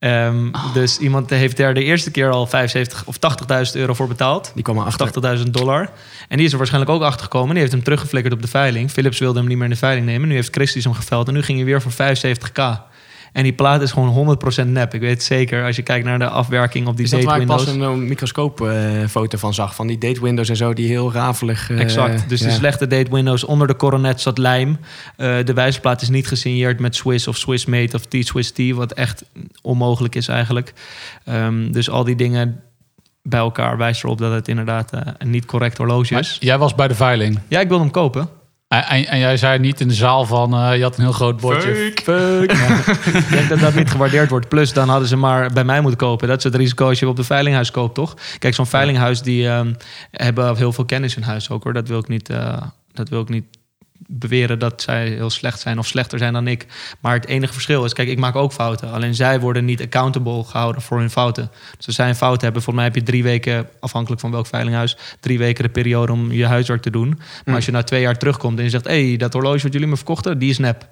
[0.00, 4.52] Ehm, Dus iemand heeft er de eerste keer al 75 of 80.000 euro voor betaald.
[4.54, 4.98] Die kwam erachter.
[5.40, 5.90] 80.000 dollar.
[6.28, 7.50] En die is er waarschijnlijk ook achter gekomen.
[7.50, 8.90] Die heeft hem teruggeflikkerd op de veiling.
[8.90, 10.28] Philips wilde hem niet meer in de veiling nemen.
[10.28, 11.28] Nu heeft Christie's hem geveld.
[11.28, 12.89] En nu ging hij weer voor 75k.
[13.32, 14.94] En die plaat is gewoon 100% nep.
[14.94, 17.32] Ik weet het zeker als je kijkt naar de afwerking op die Is dat date
[17.32, 17.64] waar ik windows.
[17.64, 19.74] pas een, eh, microscoopfoto van zag?
[19.74, 21.70] Van die date windows en zo, die heel rafelig...
[21.70, 22.28] eh, Exact.
[22.28, 22.46] Dus ja.
[22.46, 24.78] de slechte date windows onder de coronet zat lijm.
[25.16, 28.58] Eh, de wijzerplaat is niet gesigneerd met Swiss of Swiss Made of T-Swiss T.
[28.74, 29.24] Wat echt
[29.62, 30.72] onmogelijk is eigenlijk.
[31.24, 32.60] Ehm, dus al die dingen
[33.22, 36.36] bij elkaar wijst erop dat het inderdaad eh, een niet correct horloge Maar is.
[36.40, 37.38] jij was bij de veiling.
[37.48, 38.28] Ja, ik wilde hem kopen.
[38.70, 40.54] En, en, jij zei niet in de zaal van...
[40.54, 41.92] eh, je had een heel groot bordje.
[42.02, 42.52] Fuck.
[43.22, 44.48] Ik denk dat dat niet gewaardeerd wordt.
[44.48, 46.28] Plus, dan hadden ze maar bij mij moeten kopen.
[46.28, 48.16] Dat is het risico als je op de veilinghuis koopt, toch?
[48.38, 49.72] Kijk, zo'n veilinghuis die ehm,
[50.10, 51.72] hebben heel veel kennis in huis ook, hoor.
[51.72, 53.44] Dat wil ik niet, eh, dat wil ik niet
[54.12, 56.66] beweren dat zij heel slecht zijn of slechter zijn dan ik.
[57.00, 58.92] Maar het enige verschil is, kijk, ik maak ook fouten.
[58.92, 61.50] Alleen zij worden niet accountable gehouden voor hun fouten.
[61.76, 64.46] Dus als zij een fout hebben, volgens mij heb je drie weken, afhankelijk van welk
[64.46, 67.08] veilinghuis, drie weken de periode om je huiswerk te doen.
[67.08, 67.54] Maar Hmm.
[67.54, 69.88] als je na twee jaar terugkomt en je zegt, hé, hey, dat horloge wat jullie
[69.88, 70.88] me verkochten, die is nep.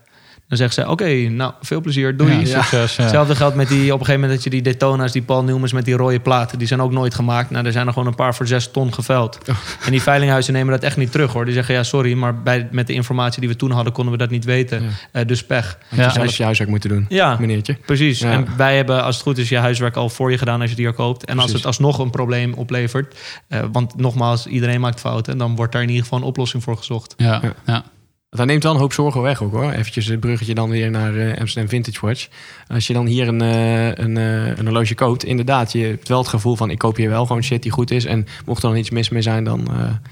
[0.49, 2.33] Dan zegt ze, oké, nou, veel plezier, doei.
[2.33, 2.97] Ja, succes.
[2.97, 3.03] Ja.
[3.03, 5.73] Hetzelfde geldt met die, op een gegeven moment dat je die Daytona's, die Paul Newmans
[5.73, 7.51] met die rode platen, die zijn ook nooit gemaakt.
[7.51, 9.39] Nou, er zijn er gewoon een paar voor zes ton geveld.
[9.49, 9.57] Oh.
[9.85, 11.45] En die veilinghuizen nemen dat echt niet terug hoor.
[11.45, 14.19] Die zeggen, ja, sorry, maar bij, met de informatie die we toen hadden, konden we
[14.19, 14.83] dat niet weten.
[14.83, 14.89] Ja.
[15.13, 15.79] Eh, dus pech.
[15.89, 16.11] Had je Ja.
[16.11, 17.77] zelf je huiswerk moeten doen, Ja, meneertje.
[17.87, 18.19] precies.
[18.19, 18.31] Ja.
[18.33, 20.77] En wij hebben, als het goed is, je huiswerk al voor je gedaan als je
[20.77, 21.25] die er koopt.
[21.25, 23.15] En als het alsnog een probleem oplevert,
[23.49, 26.77] eh, want nogmaals, iedereen maakt fouten, dan wordt daar in ieder geval een oplossing voor
[26.77, 27.15] gezocht.
[27.17, 27.85] Ja, Ja.
[28.31, 29.71] Dat neemt wel een hoop zorgen weg ook hoor.
[29.71, 32.29] Eventjes het bruggetje dan weer naar eh, Amsterdam Vintage Watch.
[32.67, 36.19] Als je dan hier een, eh, een, eh, een horloge koopt, inderdaad, je hebt wel
[36.19, 38.05] het gevoel van ik koop hier wel gewoon shit die goed is.
[38.05, 39.69] En mocht er dan iets mis mee zijn, dan,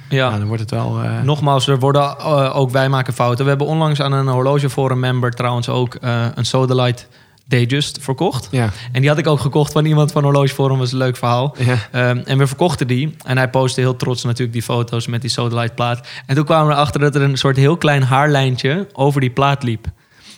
[0.09, 0.39] ja.
[0.39, 1.01] Dan wordt het wel...
[1.23, 2.19] Nogmaals, er worden
[2.53, 3.45] ook wij maken fouten.
[3.45, 5.97] We hebben onlangs aan een horlogeforum member trouwens ook
[6.35, 7.05] een Sodalite
[7.49, 8.49] Datejust verkocht.
[8.51, 10.79] ja, En die had ik ook gekocht van iemand van Horlogeforum.
[10.79, 11.57] was een leuk verhaal.
[11.59, 11.77] ja.
[11.93, 13.17] Ehm, en we verkochten die.
[13.25, 16.09] En hij postte heel trots natuurlijk die foto's met die Sodalite plaat.
[16.27, 19.63] En toen kwamen we erachter dat er een soort heel klein haarlijntje over die plaat
[19.63, 19.87] liep.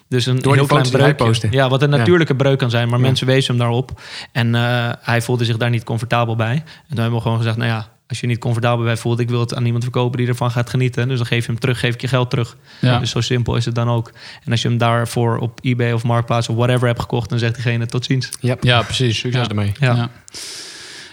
[0.08, 1.48] Dus een Door heel klein postte.
[1.50, 1.96] Ja, wat een Ja.
[1.96, 2.88] natuurlijke breuk kan zijn.
[2.88, 4.00] Maar mensen wezen hem daarop.
[4.32, 6.52] En eh, hij voelde zich daar niet comfortabel bij.
[6.54, 7.88] En toen hebben we gewoon gezegd, nou ja...
[8.08, 10.70] Als je niet comfortabel bij voelt, ik wil het aan iemand verkopen die ervan gaat
[10.70, 11.08] genieten.
[11.08, 12.56] Dus dan geef je hem terug, geef ik je geld terug.
[12.80, 12.98] Ja.
[12.98, 14.12] Dus zo simpel is het dan ook.
[14.44, 17.54] En als je hem daarvoor op eBay of Marktplaats of whatever hebt gekocht, dan zegt
[17.54, 18.28] diegene tot ziens.
[18.40, 18.64] Yep.
[18.64, 19.18] ja, precies.
[19.18, 19.48] Succes Ja.
[19.48, 19.72] ermee.
[19.80, 19.94] Ja.
[19.94, 20.10] Ja.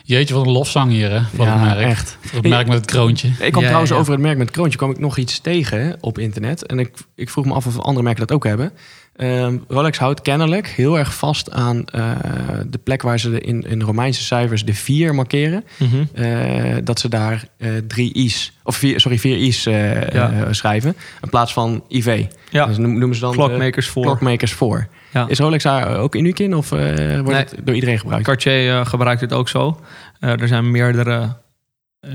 [0.03, 1.21] Jeetje, wat een lofzang hier, hè?
[1.35, 1.89] Voor Ja, het merk.
[1.89, 2.17] echt.
[2.29, 3.27] Het merk met het kroontje.
[3.27, 3.97] Ik kwam Ja, trouwens ja.
[3.97, 6.65] over het merk met kroontje, kwam ik nog iets tegen op internet.
[6.65, 8.71] En ik, ik vroeg me af of andere merken dat ook hebben.
[9.15, 12.11] Ehm, Rolex houdt kennelijk heel erg vast aan eh,
[12.67, 15.63] de plek waar ze de in, in Romeinse cijfers de 4 markeren.
[16.13, 20.53] Eh, dat ze daar eh, drie I's, of vier, sorry, vier I's Ja.
[20.53, 20.95] schrijven.
[21.21, 22.25] In plaats van IV.
[22.49, 24.03] Ja, Dus noem- noemen ze dan Clockmakers voor.
[24.03, 24.87] Clockmakers voor.
[25.13, 25.25] Ja.
[25.27, 27.35] Is Rolex daar ook uniek in of wordt Nee.
[27.35, 28.25] het door iedereen gebruikt?
[28.25, 29.79] Cartier gebruikt het ook zo.
[30.19, 31.35] Er zijn meerdere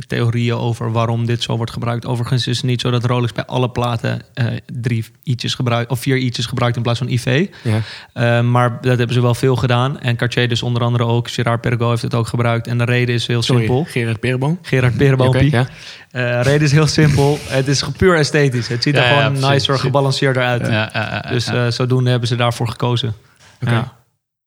[0.06, 2.06] theorieën over waarom dit zo wordt gebruikt.
[2.06, 4.46] Overigens is het niet zo dat Rolex bij alle platen eh,
[4.80, 7.46] drie i'tjes gebruikt of vier i'tjes gebruikt in plaats van IV.
[7.62, 7.80] Ja.
[8.12, 10.00] Eh, maar dat hebben ze wel veel gedaan.
[10.00, 11.30] En Cartier dus onder andere ook.
[11.30, 12.66] Gerard Perregaux heeft het ook gebruikt.
[12.66, 13.84] En de reden is heel Sorry, simpel.
[13.88, 14.58] Gerard Perenboom.
[14.62, 15.20] Gerard.
[15.20, 15.66] Oké, ja.
[16.10, 17.38] Eh, reden is heel simpel.
[17.42, 18.68] Het is puur esthetisch.
[18.68, 20.66] Het ziet er Ja, gewoon nicer, gebalanceerder uit.
[20.66, 21.66] Ja, ja, ja, Dus ja.
[21.66, 23.14] eh, zodoende hebben ze daarvoor gekozen.
[23.62, 23.90] Oké.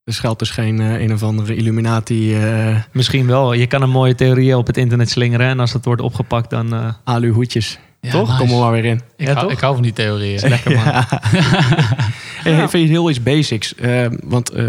[0.03, 3.53] Dus geldt dus geen eh, een of andere Illuminati eh Misschien wel.
[3.53, 5.47] Je kan een mooie theorieën op het internet slingeren.
[5.47, 6.73] En als dat wordt opgepakt, dan...
[6.73, 7.79] eh, alu hoedjes.
[8.01, 8.27] Ja, toch?
[8.27, 8.39] nice.
[8.39, 9.01] Kom er maar weer in.
[9.17, 9.51] Ik, Ja, hou, toch?
[9.51, 10.49] ik hou van die theorieën.
[10.49, 10.83] lekker man.
[12.43, 12.51] Ja.
[12.51, 13.75] Hey, iets heel iets basics.
[13.75, 14.67] Eh, want eh,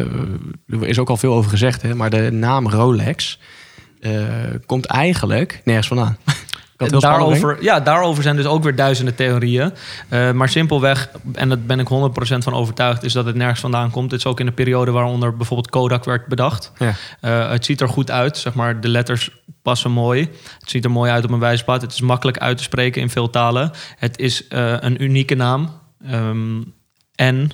[0.68, 3.38] er is ook al veel over gezegd, hè, maar de naam Rolex
[4.00, 4.12] eh,
[4.66, 6.16] komt eigenlijk nergens vandaan.
[6.76, 9.72] Daarover, ja, daarover zijn dus ook weer duizenden theorieën.
[10.08, 13.90] Eh, maar simpelweg, en daar ben ik 100% van overtuigd, is dat het nergens vandaan
[13.90, 14.10] komt.
[14.10, 16.72] Het is ook in de periode waaronder bijvoorbeeld Kodak werd bedacht.
[16.78, 16.94] Ja.
[17.20, 18.80] Eh, het ziet er goed uit, zeg maar.
[18.80, 19.30] De letters
[19.62, 20.20] passen mooi.
[20.58, 21.82] Het ziet er mooi uit op een wijsblad.
[21.82, 23.70] Het is makkelijk uit te spreken in veel talen.
[23.96, 25.70] Het is eh, een unieke naam.
[26.06, 26.62] Ehm,
[27.14, 27.50] en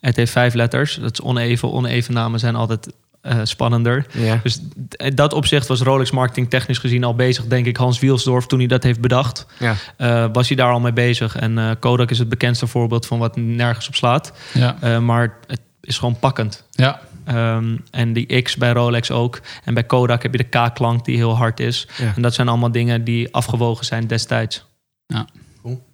[0.00, 0.94] het heeft vijf letters.
[0.94, 1.72] Dat is oneven.
[1.72, 2.92] Oneven namen zijn altijd
[3.24, 4.06] eh, spannender.
[4.12, 4.40] Ja.
[4.42, 4.60] Dus
[4.96, 7.76] in dat opzicht was Rolex marketing technisch gezien al bezig, denk ik.
[7.76, 9.74] Hans Wielsdorf, toen hij dat heeft bedacht, Ja.
[9.96, 11.36] eh, was hij daar al mee bezig.
[11.36, 14.32] En eh, Kodak is het bekendste voorbeeld van wat nergens op slaat.
[14.54, 16.64] Ja, Eh, maar het is gewoon pakkend.
[16.70, 17.00] ja.
[17.24, 19.40] Ehm, en die X bij Rolex ook.
[19.64, 21.88] En bij Kodak heb je de K-klank die heel hard is.
[21.96, 22.12] Ja.
[22.16, 24.64] En dat zijn allemaal dingen die afgewogen zijn destijds.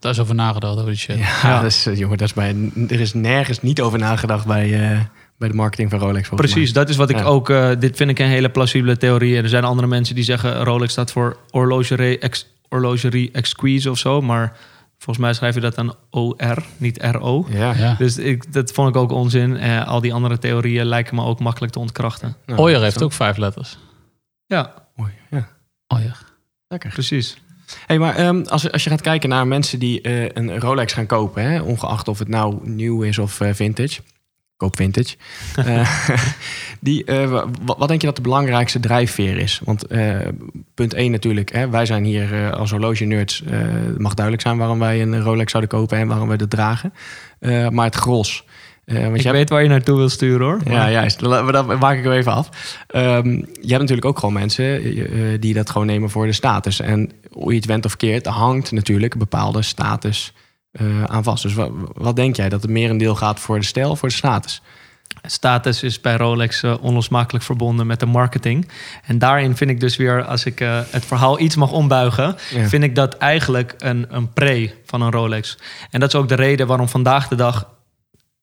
[0.00, 1.18] daar is over nagedacht over die shit.
[1.18, 1.56] Ja, Ja.
[1.60, 2.56] Dat is, eh, jongen, dat is bij,
[2.88, 4.98] er is nergens niet over nagedacht bij, eh,
[5.40, 6.28] bij de marketing van Rolex.
[6.28, 7.24] volgens Precies, dat is wat ik Ja.
[7.24, 7.50] ook...
[7.50, 9.36] eh, dit vind ik een hele plausibele theorie.
[9.36, 10.62] Er zijn andere mensen die zeggen...
[10.64, 14.20] Rolex staat voor horlogerie, ex, horlogerie exquise of zo.
[14.20, 14.56] Maar
[14.98, 17.46] volgens mij schrijf je dat dan OR, niet RO.
[17.48, 17.58] mij.
[17.58, 17.74] Ja.
[17.74, 17.94] Ja.
[17.98, 19.56] Dus ik, dat vond ik ook onzin.
[19.56, 22.36] Eh, al die andere theorieën lijken me ook makkelijk te ontkrachten.
[22.46, 23.04] Nou, Oyer heeft zo.
[23.04, 23.78] ook vijf letters.
[24.46, 25.48] Ja, Mooi, ja.
[25.86, 26.18] Oyer.
[26.68, 26.90] Lekker.
[26.90, 27.36] precies.
[27.86, 31.06] Hey, maar ehm, als, als je gaat kijken naar mensen die eh, een Rolex gaan
[31.06, 34.00] kopen, hè, ongeacht of het nou nieuw is of eh, vintage.
[34.60, 35.16] Koop vintage.
[35.66, 35.88] Eh,
[36.80, 39.60] die, eh, wa- wa- wat denk je dat de belangrijkste drijfveer is?
[39.64, 40.16] Want eh,
[40.74, 43.42] punt 1 natuurlijk, hè, wij zijn hier als horloge-nerds.
[43.46, 46.92] het mag duidelijk zijn waarom wij een Rolex zouden kopen en waarom we dat dragen.
[47.70, 48.44] Maar het gros.
[48.84, 50.60] Eh, want Ik hebt- weet waar je naartoe wil sturen hoor.
[50.64, 51.20] ja, juist.
[51.20, 52.48] La- Dat maak ik er even af.
[52.86, 54.80] Ehm, je hebt natuurlijk ook gewoon mensen
[55.40, 56.80] die dat gewoon nemen voor de status.
[56.80, 60.32] En hoe je het went of keert, er hangt natuurlijk een bepaalde status
[60.72, 61.42] eh, aan vast.
[61.42, 62.48] Dus wat, wat denk jij?
[62.48, 64.62] Dat het merendeel gaat voor de stijl of voor de status?
[65.22, 68.68] status is bij Rolex eh, onlosmakelijk verbonden met de marketing.
[69.04, 72.68] En daarin vind ik dus weer, als ik eh, het verhaal iets mag ombuigen, Ja.
[72.68, 75.58] vind ik dat eigenlijk een, een pre van een Rolex.
[75.90, 77.68] En dat is ook de reden waarom vandaag de dag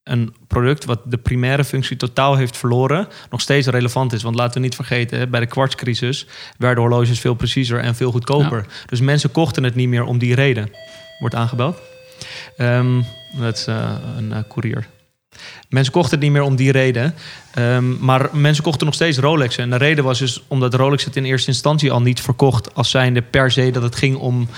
[0.03, 4.23] een product wat de primaire functie totaal heeft verloren, nog steeds relevant is.
[4.23, 8.65] Want laten we niet vergeten, bij de kwartscrisis werden horloges veel preciezer en veel goedkoper.
[8.85, 10.71] Dus mensen kochten het niet meer om die reden.
[11.19, 11.77] Wordt aangebeld.
[12.57, 13.01] Ehm,
[13.39, 13.65] dat is
[14.17, 14.87] een eh, courier.
[15.69, 17.15] Mensen kochten het niet meer om die reden.
[17.53, 19.63] Ehm, maar mensen kochten nog steeds Rolexen.
[19.63, 22.75] En de reden was dus omdat Rolex het in eerste instantie al niet verkocht...
[22.75, 24.49] als zijnde per se dat het ging om,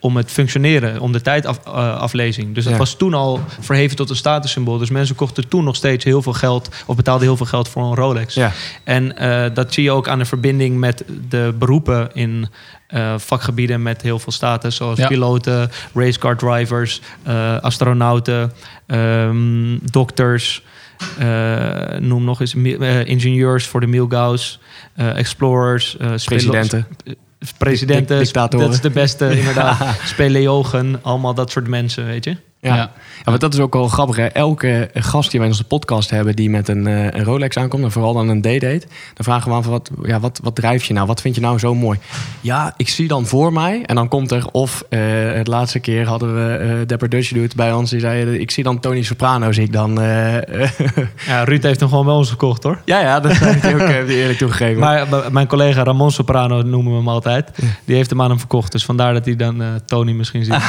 [0.00, 2.54] om het functioneren, om de tijdaflezing.
[2.54, 2.78] dus dat Ja.
[2.78, 4.78] was toen al verheven tot een statussymbool.
[4.78, 6.68] Dus mensen kochten toen nog steeds heel veel geld...
[6.86, 8.34] of betaalden heel veel geld voor een Rolex.
[8.34, 8.52] Ja.
[8.84, 12.48] En eh, dat zie je ook aan de verbinding met de beroepen in
[12.86, 15.06] eh, vakgebieden met heel veel status, zoals Ja.
[15.08, 18.52] piloten, racecar drivers, eh, astronauten,
[18.86, 20.62] ehm, dokters,
[21.18, 24.60] eh, noem nog eens eh, ingenieurs voor de Milgauss,
[24.94, 26.70] eh, explorers, eh, spelo-
[27.58, 28.32] Presidenten.
[28.32, 32.36] dat is de beste inderdaad, speleogen, allemaal dat soort mensen, weet je.
[32.60, 32.74] Ja.
[32.74, 32.90] Ja.
[33.24, 34.16] Maar dat is ook wel grappig.
[34.16, 34.26] Hè?
[34.26, 37.84] Elke gast die wij in onze podcast hebben die met een, eh, een Rolex aankomt,
[37.84, 38.82] en vooral dan een D-date,
[39.14, 41.06] dan vragen we aan van wat, ja, wat, wat drijf je nou?
[41.06, 41.98] Wat vind je nou zo mooi?
[42.40, 45.00] Ja, ik zie dan voor mij, en dan komt er, of eh,
[45.32, 48.64] het laatste keer hadden we eh Dapper Dutch Dude bij ons, die zei, ik zie
[48.64, 50.00] dan Tony Soprano, zie ik dan.
[51.26, 52.80] Ja, Ruud heeft hem gewoon wel eens gekocht hoor.
[52.84, 54.80] ja, ja, dat heeft hij ook heeft hij eerlijk toegegeven.
[54.80, 57.50] Maar mijn collega Ramon Soprano noemen we hem altijd.
[57.84, 58.72] Die heeft hem aan hem verkocht.
[58.72, 60.54] Dus vandaar dat hij dan Tony misschien ziet.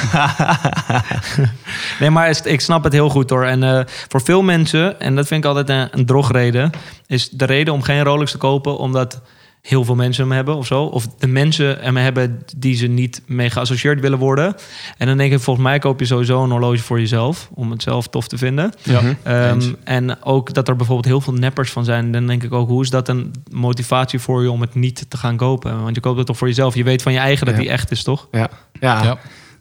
[2.00, 3.46] nee, maar ik snap het heel goed hoor.
[3.46, 6.72] En eh, voor veel mensen, en dat vind ik altijd een, een drogreden...
[7.08, 8.78] is de reden om geen Rolex te kopen...
[8.78, 9.22] omdat
[9.62, 10.84] heel veel mensen hem hebben of zo.
[10.84, 14.56] Of de mensen hem hebben die ze niet mee geassocieerd willen worden.
[14.98, 17.50] En dan denk ik, volgens mij koop je sowieso een horloge voor jezelf...
[17.54, 18.74] om het zelf tof te vinden.
[18.84, 19.02] Ja.
[19.24, 19.72] Ehm, Eens.
[19.84, 22.12] en ook dat er bijvoorbeeld heel veel neppers van zijn.
[22.12, 25.18] Dan denk ik ook, hoe is dat een motivatie voor je om het niet te
[25.18, 25.84] gaan kopen?
[25.84, 26.76] Want je koopt het toch voor jezelf.
[26.76, 27.62] Je weet van je eigen dat Ja.
[27.62, 28.28] die echt is, toch?
[28.32, 28.50] ja,
[28.80, 29.18] ja, ja.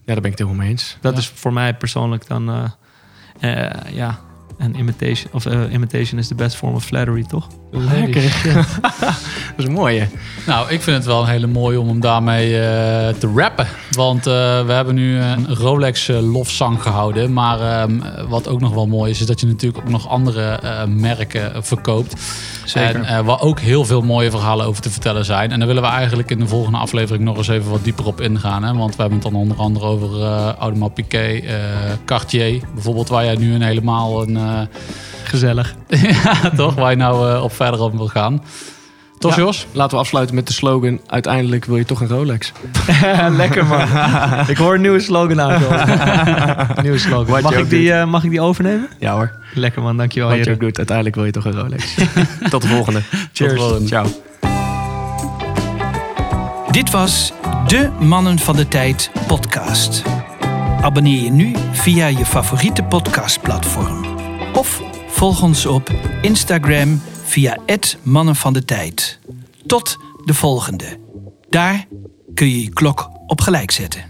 [0.08, 0.14] Ja.
[0.14, 0.96] daar ben ik het helemaal mee eens.
[1.00, 2.50] Dat is voor mij persoonlijk dan,
[3.40, 4.18] eh, eh, ja,
[4.58, 5.32] een imitation.
[5.32, 7.46] Of eh, imitation is the best form of flattery, toch?
[7.70, 8.22] Lekker.
[9.00, 9.14] dat
[9.56, 10.08] is een mooie.
[10.46, 13.66] Nou, ik vind het wel een hele mooie om hem daarmee eh, te rappen.
[13.90, 14.32] Want eh,
[14.66, 17.32] we hebben nu een Rolex eh, lofzang gehouden.
[17.32, 17.98] Maar ehm,
[18.28, 21.64] wat ook nog wel mooi is, is dat je natuurlijk ook nog andere eh, merken
[21.64, 22.14] verkoopt.
[22.64, 22.94] Zeker.
[22.94, 25.52] En eh, waar ook heel veel mooie verhalen over te vertellen zijn.
[25.52, 28.20] En daar willen we eigenlijk in de volgende aflevering nog eens even wat dieper op
[28.20, 28.64] ingaan.
[28.64, 28.74] Hè?
[28.74, 31.54] Want we hebben het dan onder andere over eh Audemars Piguet, eh,
[32.04, 32.62] Cartier.
[32.74, 34.36] Bijvoorbeeld waar jij nu een helemaal een...
[34.48, 34.60] eh,
[35.24, 35.74] Gezellig.
[36.24, 36.74] ja, toch?
[36.74, 38.42] Waar je nou eh, op verder op wil gaan.
[39.18, 39.42] Toch, Ja.
[39.42, 39.66] Jos?
[39.72, 42.52] Laten we afsluiten met de slogan: uiteindelijk wil je toch een Rolex.
[43.30, 43.80] Lekker man.
[44.48, 46.68] ik hoor een nieuwe slogan aankomen.
[46.82, 47.42] nieuwe slogan.
[47.42, 48.88] Mag ik, die, eh, mag ik die overnemen?
[48.98, 49.32] Ja hoor.
[49.54, 50.28] Lekker man, dankjewel.
[50.28, 51.94] Wat je ook doet, uiteindelijk wil je toch een Rolex.
[52.50, 53.02] Tot de volgende.
[53.32, 53.86] Tot de volgende.
[53.86, 54.06] Ciao.
[56.70, 57.32] Dit was
[57.66, 60.02] de Mannen van de Tijd podcast.
[60.80, 64.07] Abonneer je nu via je favoriete podcastplatform.
[64.58, 65.90] Of volg ons op
[66.22, 69.18] Instagram via het Mannen van de Tijd.
[69.66, 70.98] Tot de volgende.
[71.48, 71.86] Daar
[72.34, 74.02] kun je je klok op gelijk zetten.